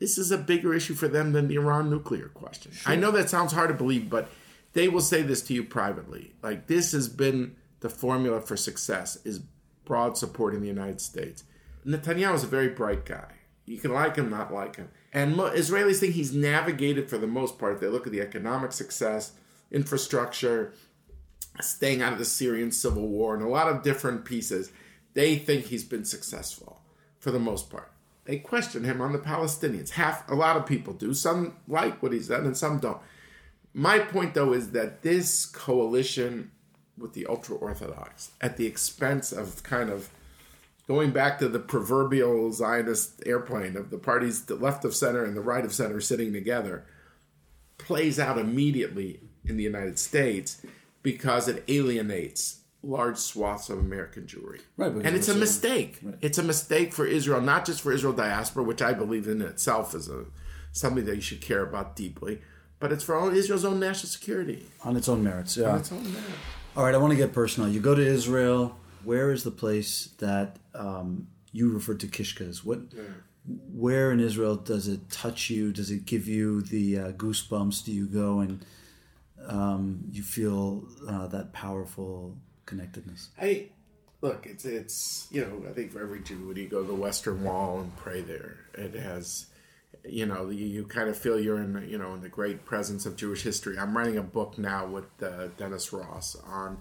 this 0.00 0.18
is 0.18 0.32
a 0.32 0.38
bigger 0.38 0.74
issue 0.74 0.94
for 0.94 1.06
them 1.06 1.32
than 1.32 1.46
the 1.46 1.54
Iran 1.54 1.90
nuclear 1.90 2.28
question. 2.28 2.72
I 2.86 2.96
know 2.96 3.10
that 3.12 3.30
sounds 3.30 3.52
hard 3.52 3.68
to 3.68 3.74
believe, 3.74 4.10
but 4.10 4.30
they 4.72 4.88
will 4.88 5.02
say 5.02 5.22
this 5.22 5.42
to 5.42 5.54
you 5.54 5.62
privately. 5.62 6.32
Like 6.42 6.66
this 6.66 6.92
has 6.92 7.08
been 7.08 7.54
the 7.80 7.90
formula 7.90 8.40
for 8.40 8.56
success 8.56 9.18
is 9.24 9.40
broad 9.84 10.16
support 10.16 10.54
in 10.54 10.62
the 10.62 10.68
United 10.68 11.00
States. 11.00 11.44
Netanyahu 11.86 12.34
is 12.34 12.44
a 12.44 12.48
very 12.48 12.68
bright 12.68 13.04
guy. 13.04 13.32
You 13.66 13.78
can 13.78 13.92
like 13.92 14.16
him, 14.16 14.30
not 14.30 14.52
like 14.52 14.76
him. 14.76 14.88
And 15.12 15.36
Israelis 15.36 15.98
think 15.98 16.14
he's 16.14 16.34
navigated 16.34 17.08
for 17.08 17.18
the 17.18 17.26
most 17.26 17.58
part. 17.58 17.80
They 17.80 17.86
look 17.86 18.06
at 18.06 18.12
the 18.12 18.20
economic 18.20 18.72
success, 18.72 19.32
infrastructure, 19.70 20.72
staying 21.60 22.02
out 22.02 22.12
of 22.12 22.18
the 22.18 22.24
Syrian 22.24 22.72
civil 22.72 23.06
war, 23.08 23.34
and 23.34 23.42
a 23.42 23.48
lot 23.48 23.68
of 23.68 23.82
different 23.82 24.24
pieces. 24.24 24.72
They 25.14 25.36
think 25.36 25.66
he's 25.66 25.84
been 25.84 26.04
successful 26.04 26.80
for 27.18 27.30
the 27.30 27.38
most 27.38 27.70
part. 27.70 27.89
They 28.24 28.38
question 28.38 28.84
him 28.84 29.00
on 29.00 29.12
the 29.12 29.18
Palestinians. 29.18 29.90
Half, 29.90 30.28
a 30.30 30.34
lot 30.34 30.56
of 30.56 30.66
people 30.66 30.92
do. 30.92 31.14
Some 31.14 31.56
like 31.66 32.02
what 32.02 32.12
he's 32.12 32.28
done, 32.28 32.46
and 32.46 32.56
some 32.56 32.78
don't. 32.78 32.98
My 33.72 33.98
point, 33.98 34.34
though, 34.34 34.52
is 34.52 34.72
that 34.72 35.02
this 35.02 35.46
coalition 35.46 36.50
with 36.98 37.14
the 37.14 37.26
ultra 37.26 37.56
orthodox, 37.56 38.32
at 38.40 38.56
the 38.56 38.66
expense 38.66 39.32
of 39.32 39.62
kind 39.62 39.90
of 39.90 40.10
going 40.86 41.12
back 41.12 41.38
to 41.38 41.48
the 41.48 41.58
proverbial 41.58 42.52
Zionist 42.52 43.22
airplane 43.24 43.76
of 43.76 43.90
the 43.90 43.98
parties, 43.98 44.44
the 44.44 44.56
left 44.56 44.84
of 44.84 44.94
center 44.94 45.24
and 45.24 45.36
the 45.36 45.40
right 45.40 45.64
of 45.64 45.72
center 45.72 46.00
sitting 46.00 46.32
together, 46.32 46.84
plays 47.78 48.18
out 48.18 48.38
immediately 48.38 49.20
in 49.44 49.56
the 49.56 49.62
United 49.62 49.98
States 49.98 50.60
because 51.02 51.48
it 51.48 51.64
alienates 51.68 52.59
large 52.82 53.18
swaths 53.18 53.68
of 53.68 53.78
American 53.78 54.24
Jewry. 54.24 54.60
Right, 54.76 54.90
and 54.92 55.14
it's 55.16 55.28
a 55.28 55.32
so- 55.34 55.38
mistake. 55.38 56.00
It's 56.20 56.38
a 56.38 56.42
mistake 56.42 56.92
for 56.92 57.06
Israel, 57.06 57.40
not 57.40 57.66
just 57.66 57.80
for 57.82 57.92
Israel 57.92 58.12
diaspora, 58.12 58.62
which 58.64 58.82
I 58.82 58.92
believe 58.92 59.26
in 59.28 59.42
itself 59.42 59.94
is 59.94 60.08
a 60.08 60.24
something 60.72 61.04
that 61.04 61.16
you 61.16 61.20
should 61.20 61.40
care 61.40 61.62
about 61.62 61.96
deeply, 61.96 62.40
but 62.78 62.92
it's 62.92 63.02
for 63.04 63.16
all 63.16 63.28
Israel's 63.30 63.64
own 63.64 63.80
national 63.80 64.08
security. 64.08 64.66
on 64.84 64.96
its 64.96 65.08
own 65.08 65.22
merits. 65.24 65.56
Yeah. 65.56 65.76
It's 65.78 65.90
all 65.92 65.98
that. 65.98 66.22
All 66.76 66.84
right, 66.84 66.94
I 66.94 66.98
want 66.98 67.10
to 67.10 67.16
get 67.16 67.32
personal. 67.32 67.68
You 67.68 67.80
go 67.80 67.94
to 67.94 68.06
Israel. 68.06 68.76
Where 69.04 69.32
is 69.32 69.42
the 69.44 69.50
place 69.50 70.10
that 70.18 70.56
um, 70.74 71.26
you 71.52 71.72
referred 71.72 72.00
to 72.00 72.06
Kishkas? 72.06 72.64
What? 72.64 72.80
Where 73.72 74.12
in 74.12 74.20
Israel 74.20 74.54
does 74.56 74.86
it 74.86 75.10
touch 75.10 75.50
you? 75.50 75.72
Does 75.72 75.90
it 75.90 76.04
give 76.04 76.28
you 76.28 76.62
the 76.62 76.98
uh, 76.98 77.12
goosebumps? 77.12 77.84
Do 77.84 77.92
you 77.92 78.06
go 78.06 78.40
and 78.40 78.64
um, 79.48 80.04
you 80.12 80.22
feel 80.22 80.84
uh, 81.08 81.26
that 81.28 81.52
powerful 81.52 82.36
connectedness? 82.70 83.28
I 83.38 83.66
look, 84.22 84.46
it's 84.46 84.64
it's 84.64 85.28
you 85.30 85.42
know, 85.42 85.68
I 85.68 85.72
think 85.72 85.92
for 85.92 86.00
every 86.00 86.20
Jew 86.20 86.48
when 86.48 86.56
you 86.56 86.68
go 86.68 86.80
to 86.80 86.86
the 86.86 86.94
Western 86.94 87.44
Wall 87.44 87.80
and 87.80 87.94
pray 87.96 88.22
there, 88.22 88.56
it 88.74 88.94
has 88.94 89.46
you 90.04 90.24
know, 90.24 90.48
you, 90.50 90.66
you 90.66 90.84
kind 90.84 91.08
of 91.08 91.16
feel 91.16 91.38
you're 91.38 91.60
in 91.60 91.86
you 91.88 91.98
know 91.98 92.14
in 92.14 92.22
the 92.22 92.28
great 92.28 92.64
presence 92.64 93.06
of 93.06 93.16
Jewish 93.16 93.42
history. 93.42 93.78
I'm 93.78 93.96
writing 93.96 94.16
a 94.16 94.22
book 94.22 94.56
now 94.58 94.86
with 94.86 95.22
uh, 95.22 95.48
Dennis 95.56 95.92
Ross 95.92 96.36
on 96.46 96.78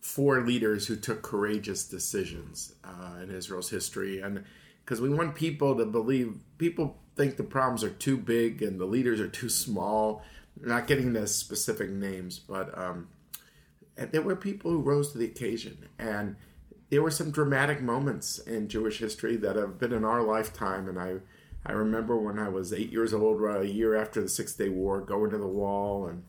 four 0.00 0.42
leaders 0.42 0.86
who 0.86 0.96
took 0.96 1.22
courageous 1.22 1.84
decisions 1.84 2.74
uh, 2.84 3.22
in 3.22 3.30
Israel's 3.30 3.70
history, 3.70 4.20
and 4.20 4.44
because 4.84 5.00
we 5.00 5.08
want 5.08 5.34
people 5.34 5.76
to 5.76 5.86
believe 5.86 6.34
people 6.58 6.98
think 7.16 7.36
the 7.36 7.42
problems 7.42 7.82
are 7.82 7.90
too 7.90 8.16
big 8.16 8.62
and 8.62 8.78
the 8.78 8.84
leaders 8.84 9.20
are 9.20 9.28
too 9.28 9.48
small. 9.48 10.22
Not 10.58 10.86
getting 10.86 11.12
the 11.12 11.26
specific 11.26 11.90
names, 11.90 12.38
but 12.38 12.76
um, 12.78 13.08
there 13.96 14.22
were 14.22 14.36
people 14.36 14.70
who 14.70 14.80
rose 14.80 15.12
to 15.12 15.18
the 15.18 15.24
occasion 15.24 15.88
and 15.98 16.36
there 16.90 17.02
were 17.02 17.10
some 17.10 17.30
dramatic 17.30 17.80
moments 17.80 18.38
in 18.38 18.68
jewish 18.68 18.98
history 18.98 19.36
that 19.36 19.56
have 19.56 19.78
been 19.78 19.92
in 19.92 20.04
our 20.04 20.22
lifetime 20.22 20.88
and 20.88 20.98
i 20.98 21.14
i 21.64 21.72
remember 21.72 22.16
when 22.16 22.38
i 22.38 22.48
was 22.48 22.72
eight 22.72 22.92
years 22.92 23.12
old 23.14 23.40
right, 23.40 23.62
a 23.62 23.68
year 23.68 23.94
after 23.96 24.20
the 24.20 24.28
six 24.28 24.54
day 24.54 24.68
war 24.68 25.00
going 25.00 25.30
to 25.30 25.38
the 25.38 25.46
wall 25.46 26.06
and 26.06 26.22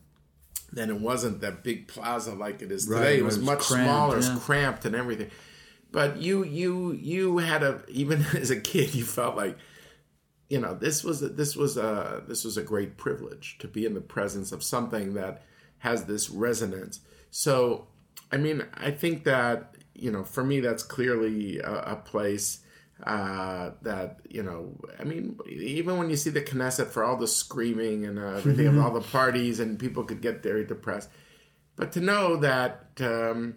then 0.71 0.89
it 0.89 0.99
wasn't 0.99 1.41
that 1.41 1.63
big 1.63 1.87
plaza 1.87 2.33
like 2.33 2.61
it 2.61 2.71
is 2.71 2.87
Right, 2.87 2.99
today. 2.99 3.17
It 3.19 3.23
was 3.23 3.37
it 3.37 3.39
was 3.39 3.45
much 3.45 3.59
cramped, 3.61 3.85
smaller 3.85 4.13
it 4.13 4.17
was 4.17 4.43
cramped 4.43 4.85
and 4.85 4.95
everything. 4.95 5.29
But 5.91 6.17
you 6.17 6.43
you 6.43 6.91
you 6.91 7.37
had 7.37 7.63
a 7.63 7.83
even 7.87 8.25
as 8.35 8.51
a 8.51 8.59
kid 8.59 8.93
you 8.93 9.05
felt 9.05 9.37
like 9.37 9.57
you 10.49 10.59
know 10.59 10.73
this 10.73 11.03
was 11.03 11.21
a, 11.23 11.29
this 11.29 11.55
was 11.55 11.77
a 11.77 12.23
this 12.27 12.43
was 12.43 12.57
a 12.57 12.61
great 12.61 12.97
privilege 12.97 13.57
to 13.59 13.67
be 13.67 13.85
in 13.85 13.93
the 13.93 14.01
presence 14.01 14.51
of 14.51 14.63
something 14.63 15.13
that 15.13 15.43
has 15.79 16.03
this 16.05 16.29
resonance 16.29 16.99
so 17.29 17.87
i 18.31 18.37
mean 18.37 18.63
i 18.73 18.91
think 18.91 19.23
that 19.23 19.75
you 19.93 20.11
know 20.11 20.23
for 20.23 20.43
me 20.43 20.59
that's 20.59 20.83
clearly 20.83 21.59
a, 21.59 21.71
a 21.71 21.95
place 21.95 22.59
uh, 23.03 23.71
that 23.83 24.17
you 24.27 24.41
know 24.41 24.75
i 24.99 25.03
mean 25.03 25.37
even 25.47 25.97
when 25.99 26.09
you 26.09 26.15
see 26.15 26.31
the 26.31 26.41
knesset 26.41 26.87
for 26.87 27.03
all 27.03 27.15
the 27.15 27.27
screaming 27.27 28.05
and 28.05 28.17
uh, 28.17 28.37
everything 28.37 28.65
of 28.65 28.77
all 28.83 28.91
the 28.91 29.01
parties 29.01 29.59
and 29.59 29.77
people 29.77 30.03
could 30.03 30.21
get 30.21 30.41
very 30.41 30.65
depressed 30.65 31.09
but 31.75 31.91
to 31.91 32.01
know 32.01 32.37
that 32.37 32.89
um, 33.01 33.55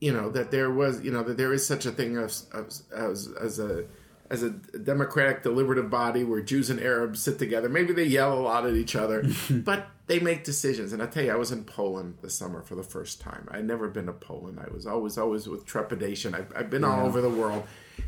you 0.00 0.12
know 0.12 0.28
that 0.30 0.50
there 0.50 0.70
was 0.70 1.02
you 1.02 1.10
know 1.10 1.22
that 1.22 1.38
there 1.38 1.52
is 1.52 1.66
such 1.66 1.86
a 1.86 1.90
thing 1.90 2.18
as 2.18 2.46
as, 2.52 2.82
as, 2.94 3.28
as 3.40 3.58
a 3.58 3.84
as 4.30 4.42
a 4.42 4.50
democratic 4.50 5.42
deliberative 5.42 5.88
body 5.88 6.24
where 6.24 6.40
Jews 6.40 6.68
and 6.68 6.80
Arabs 6.80 7.22
sit 7.22 7.38
together. 7.38 7.68
Maybe 7.68 7.92
they 7.92 8.04
yell 8.04 8.32
a 8.32 8.40
lot 8.40 8.66
at 8.66 8.74
each 8.74 8.96
other, 8.96 9.24
but 9.50 9.86
they 10.06 10.18
make 10.20 10.44
decisions. 10.44 10.92
And 10.92 11.02
I 11.02 11.06
tell 11.06 11.24
you, 11.24 11.32
I 11.32 11.36
was 11.36 11.50
in 11.52 11.64
Poland 11.64 12.18
this 12.22 12.34
summer 12.34 12.62
for 12.62 12.74
the 12.74 12.82
first 12.82 13.20
time. 13.20 13.48
I'd 13.50 13.64
never 13.66 13.88
been 13.88 14.06
to 14.06 14.12
Poland. 14.12 14.60
I 14.60 14.72
was 14.72 14.86
always 14.86 15.16
always 15.18 15.46
with 15.46 15.64
trepidation. 15.64 16.34
I've, 16.34 16.52
I've 16.54 16.70
been 16.70 16.84
all 16.84 17.06
over 17.06 17.20
the 17.20 17.30
world. 17.30 17.64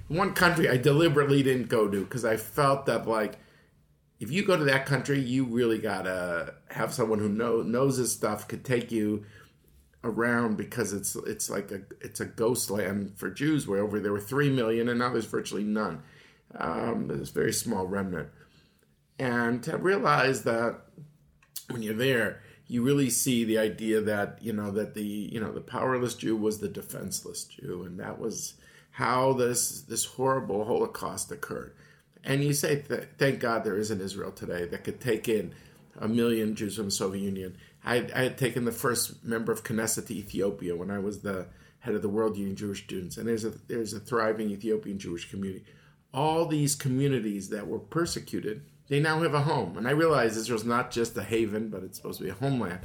One 0.09 0.35
country 0.35 0.69
I 0.69 0.77
deliberately 0.77 1.43
didn't 1.43 1.69
go 1.69 1.89
to 1.89 2.05
because 2.05 2.25
I 2.25 2.37
felt 2.37 2.87
that 2.87 3.09
like 3.09 3.39
if 4.21 4.31
you 4.31 4.45
go 4.45 4.57
to 4.57 4.65
that 4.65 4.87
country, 4.87 5.21
you 5.21 5.45
really 5.45 5.79
gotta 5.79 6.55
have 6.71 6.93
someone 6.95 7.19
who 7.19 7.29
know, 7.29 7.63
knows 7.63 7.97
his 7.99 8.13
stuff, 8.13 8.49
could 8.49 8.65
take 8.65 8.91
you 8.93 9.25
around 10.05 10.57
because 10.57 10.93
it's 10.93 11.17
it's 11.17 11.51
like 11.51 11.71
a 11.73 11.81
it's 12.01 12.21
a 12.21 12.25
ghost 12.27 12.71
land 12.71 13.13
for 13.17 13.31
Jews. 13.31 13.67
Where 13.67 13.83
over 13.83 14.01
there 14.01 14.13
were 14.13 14.21
three 14.21 14.51
million, 14.51 14.89
and 14.89 14.99
now 14.99 15.11
there's 15.13 15.27
virtually 15.27 15.65
none. 15.65 16.03
Um, 16.57 17.09
there's 17.09 17.31
a 17.31 17.33
very 17.33 17.53
small 17.53 17.87
remnant. 17.87 18.29
and 19.19 19.63
to 19.65 19.77
realize 19.79 20.43
that 20.45 20.81
when 21.69 21.83
you're 21.83 21.95
there, 21.95 22.43
you 22.67 22.83
really 22.83 23.11
see 23.11 23.45
the 23.45 23.59
idea 23.59 24.01
that 24.01 24.39
you 24.41 24.53
know 24.53 24.71
that 24.73 24.95
the 24.95 25.05
you 25.05 25.41
know 25.41 25.53
the 25.53 25.61
powerless 25.61 26.15
Jew 26.15 26.37
was 26.37 26.59
the 26.59 26.69
defenseless 26.69 27.45
Jew, 27.45 27.85
and 27.85 27.99
that 28.01 28.19
was 28.19 28.55
how 28.93 29.33
this 29.35 29.83
this 29.83 30.05
horrible 30.05 30.65
Holocaust 30.65 31.31
occurred. 31.31 31.75
And 32.25 32.43
you 32.43 32.55
say, 32.55 32.83
thank 33.19 33.39
God 33.39 33.63
there 33.63 33.79
is 33.79 33.93
an 33.93 34.01
Israel 34.01 34.33
today 34.33 34.65
that 34.65 34.83
could 34.83 35.01
take 35.01 35.29
in 35.29 35.55
a 35.97 36.09
million 36.09 36.57
Jews 36.57 36.75
from 36.75 36.87
the 36.87 36.91
Soviet 36.91 37.23
Union. 37.23 37.57
I, 37.85 38.09
I 38.13 38.23
had 38.25 38.37
taken 38.37 38.65
the 38.65 38.73
first 38.73 39.25
member 39.25 39.53
of 39.53 39.63
Knesset 39.63 40.09
to 40.09 40.15
Ethiopia 40.15 40.75
when 40.75 40.91
I 40.91 40.99
was 40.99 41.21
the 41.21 41.47
head 41.79 41.95
of 41.95 42.03
the 42.03 42.09
World 42.09 42.37
Union 42.37 42.57
Jewish 42.57 42.83
Students, 42.83 43.17
and 43.17 43.29
there's 43.29 43.45
a 43.45 43.51
there's 43.69 43.93
a 43.93 44.01
thriving 44.01 44.51
Ethiopian 44.51 44.99
Jewish 44.99 45.31
community. 45.31 45.65
All 46.13 46.47
these 46.47 46.75
communities 46.75 47.51
that 47.51 47.69
were 47.69 47.79
persecuted 47.79 48.63
they 48.89 49.01
now 49.01 49.21
have 49.21 49.35
a 49.35 49.43
home. 49.43 49.77
And 49.77 49.89
I 49.89 49.93
realize 49.93 50.37
Israel's 50.37 50.65
not 50.65 50.91
just 50.91 51.17
a 51.17 51.23
haven, 51.23 51.69
but 51.69 51.83
it's 51.83 51.97
supposed 51.97 52.19
to 52.19 52.25
be 52.25 52.31
a 52.31 52.35
homeland. 52.35 52.81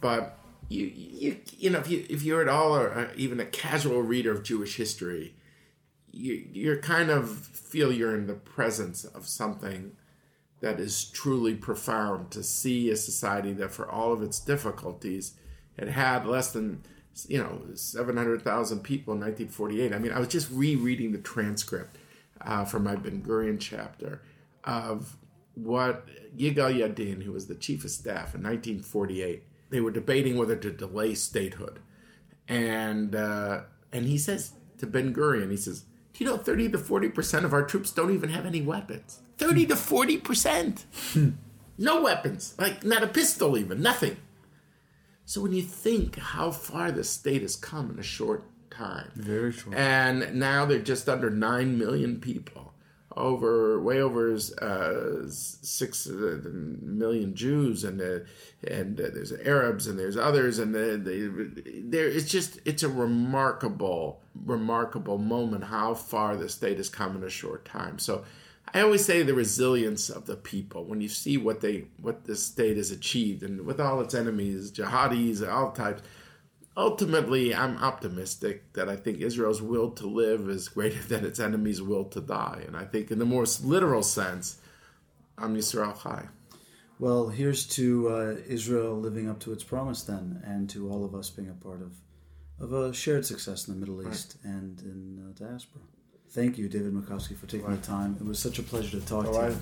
But 0.00 0.38
you, 0.68 0.86
you, 0.94 1.36
you 1.58 1.70
know, 1.70 1.78
if 1.78 1.88
you 1.88 2.04
if 2.08 2.22
you're 2.22 2.42
at 2.42 2.48
all 2.48 2.76
or 2.76 3.10
even 3.16 3.40
a 3.40 3.44
casual 3.44 4.02
reader 4.02 4.32
of 4.32 4.42
Jewish 4.42 4.76
history, 4.76 5.34
you 6.10 6.46
you're 6.52 6.78
kind 6.78 7.10
of 7.10 7.30
feel 7.30 7.92
you're 7.92 8.16
in 8.16 8.26
the 8.26 8.34
presence 8.34 9.04
of 9.04 9.26
something 9.26 9.92
that 10.60 10.80
is 10.80 11.04
truly 11.04 11.54
profound. 11.54 12.30
To 12.32 12.42
see 12.42 12.90
a 12.90 12.96
society 12.96 13.52
that, 13.54 13.72
for 13.72 13.88
all 13.90 14.12
of 14.12 14.22
its 14.22 14.38
difficulties, 14.40 15.34
had 15.78 15.88
had 15.88 16.26
less 16.26 16.52
than 16.52 16.82
you 17.28 17.38
know 17.38 17.60
700,000 17.74 18.80
people 18.80 19.14
in 19.14 19.20
1948. 19.20 19.92
I 19.92 19.98
mean, 19.98 20.12
I 20.12 20.18
was 20.18 20.28
just 20.28 20.50
rereading 20.50 21.12
the 21.12 21.18
transcript 21.18 21.98
uh, 22.40 22.64
from 22.64 22.84
my 22.84 22.96
Ben 22.96 23.22
Gurion 23.22 23.58
chapter 23.60 24.22
of 24.64 25.16
what 25.54 26.06
Yigal 26.36 26.74
Yadin, 26.74 27.22
who 27.22 27.32
was 27.32 27.46
the 27.46 27.54
chief 27.54 27.84
of 27.84 27.90
staff 27.90 28.34
in 28.34 28.42
1948, 28.42 29.42
they 29.70 29.80
were 29.80 29.90
debating 29.90 30.36
whether 30.36 30.56
to 30.56 30.70
delay 30.70 31.14
statehood, 31.14 31.80
and 32.48 33.14
uh, 33.14 33.62
and 33.92 34.06
he 34.06 34.18
says 34.18 34.52
to 34.78 34.86
Ben 34.86 35.14
Gurion, 35.14 35.50
he 35.50 35.56
says, 35.56 35.84
"Do 36.12 36.24
you 36.24 36.30
know 36.30 36.36
30 36.36 36.70
to 36.70 36.78
40 36.78 37.08
percent 37.10 37.44
of 37.44 37.52
our 37.52 37.64
troops 37.64 37.90
don't 37.90 38.14
even 38.14 38.30
have 38.30 38.46
any 38.46 38.62
weapons? 38.62 39.20
30 39.38 39.66
to 39.66 39.76
40 39.76 40.18
percent, 40.18 40.84
no 41.78 42.02
weapons, 42.02 42.54
like 42.58 42.84
not 42.84 43.02
a 43.02 43.08
pistol, 43.08 43.56
even 43.56 43.80
nothing." 43.80 44.16
So 45.24 45.40
when 45.40 45.52
you 45.52 45.62
think 45.62 46.18
how 46.18 46.50
far 46.50 46.92
the 46.92 47.02
state 47.02 47.42
has 47.42 47.56
come 47.56 47.90
in 47.90 47.98
a 47.98 48.02
short 48.02 48.44
time, 48.70 49.10
very 49.14 49.52
short, 49.52 49.74
and 49.76 50.34
now 50.34 50.66
they're 50.66 50.80
just 50.80 51.08
under 51.08 51.30
nine 51.30 51.78
million 51.78 52.20
people 52.20 52.73
over 53.16 53.80
way 53.80 54.00
over 54.00 54.34
uh, 54.34 55.28
six 55.28 56.08
uh, 56.08 56.40
Jews 57.32 57.84
and 57.84 58.00
uh, 58.00 58.20
and 58.66 59.00
uh, 59.00 59.04
there's 59.12 59.32
Arabs 59.32 59.86
and 59.86 59.98
there's 59.98 60.16
others 60.16 60.58
and 60.58 60.74
they, 60.74 61.28
there 61.80 62.06
it's 62.06 62.30
just 62.30 62.58
it's 62.64 62.82
a 62.82 62.88
remarkable 62.88 64.20
remarkable 64.44 65.18
moment 65.18 65.64
how 65.64 65.94
far 65.94 66.36
the 66.36 66.48
state 66.48 66.78
has 66.78 66.88
come 66.88 67.16
in 67.16 67.22
a 67.22 67.30
short 67.30 67.64
time. 67.64 67.98
So 67.98 68.24
I 68.72 68.80
always 68.80 69.04
say 69.04 69.22
the 69.22 69.34
resilience 69.34 70.10
of 70.10 70.26
the 70.26 70.36
people 70.36 70.84
when 70.84 71.00
you 71.00 71.08
see 71.08 71.36
what 71.36 71.60
they 71.60 71.84
what 72.00 72.24
the 72.24 72.34
state 72.34 72.76
has 72.76 72.90
achieved 72.90 73.42
and 73.42 73.64
with 73.64 73.80
all 73.80 74.00
its 74.00 74.14
enemies, 74.14 74.72
jihadis, 74.72 75.48
all 75.48 75.70
types 75.70 76.02
ultimately, 76.76 77.54
I'm 77.54 77.78
optimistic 77.78 78.72
that 78.74 78.88
I 78.88 78.96
think 78.96 79.20
Israel's 79.20 79.62
will 79.62 79.90
to 79.92 80.06
live 80.06 80.48
is 80.48 80.68
greater 80.68 81.02
than 81.08 81.24
its 81.24 81.40
enemies' 81.40 81.82
will 81.82 82.04
to 82.06 82.20
die. 82.20 82.64
And 82.66 82.76
I 82.76 82.84
think, 82.84 83.10
in 83.10 83.18
the 83.18 83.24
most 83.24 83.64
literal 83.64 84.02
sense, 84.02 84.58
Am 85.38 85.56
Yisrael 85.56 86.00
Chai. 86.02 86.28
Well, 86.98 87.28
here's 87.28 87.66
to 87.68 88.08
uh, 88.08 88.36
Israel 88.46 88.94
living 88.94 89.28
up 89.28 89.40
to 89.40 89.52
its 89.52 89.64
promise 89.64 90.02
then, 90.02 90.40
and 90.44 90.70
to 90.70 90.88
all 90.88 91.04
of 91.04 91.14
us 91.14 91.28
being 91.28 91.50
a 91.50 91.64
part 91.64 91.82
of, 91.82 91.92
of 92.60 92.72
a 92.72 92.94
shared 92.94 93.26
success 93.26 93.66
in 93.66 93.74
the 93.74 93.80
Middle 93.80 94.08
East 94.08 94.36
right. 94.44 94.54
and 94.54 94.80
in 94.80 95.18
uh, 95.26 95.44
diaspora. 95.44 95.82
Thank 96.34 96.58
you, 96.58 96.68
David 96.68 96.92
Makovsky, 96.92 97.34
for 97.36 97.46
taking 97.46 97.68
right. 97.68 97.80
the 97.80 97.86
time. 97.86 98.16
It 98.18 98.26
was 98.26 98.40
such 98.40 98.58
a 98.58 98.62
pleasure 98.64 98.98
to 98.98 99.06
talk 99.06 99.26
to 99.26 99.30
you. 99.30 99.56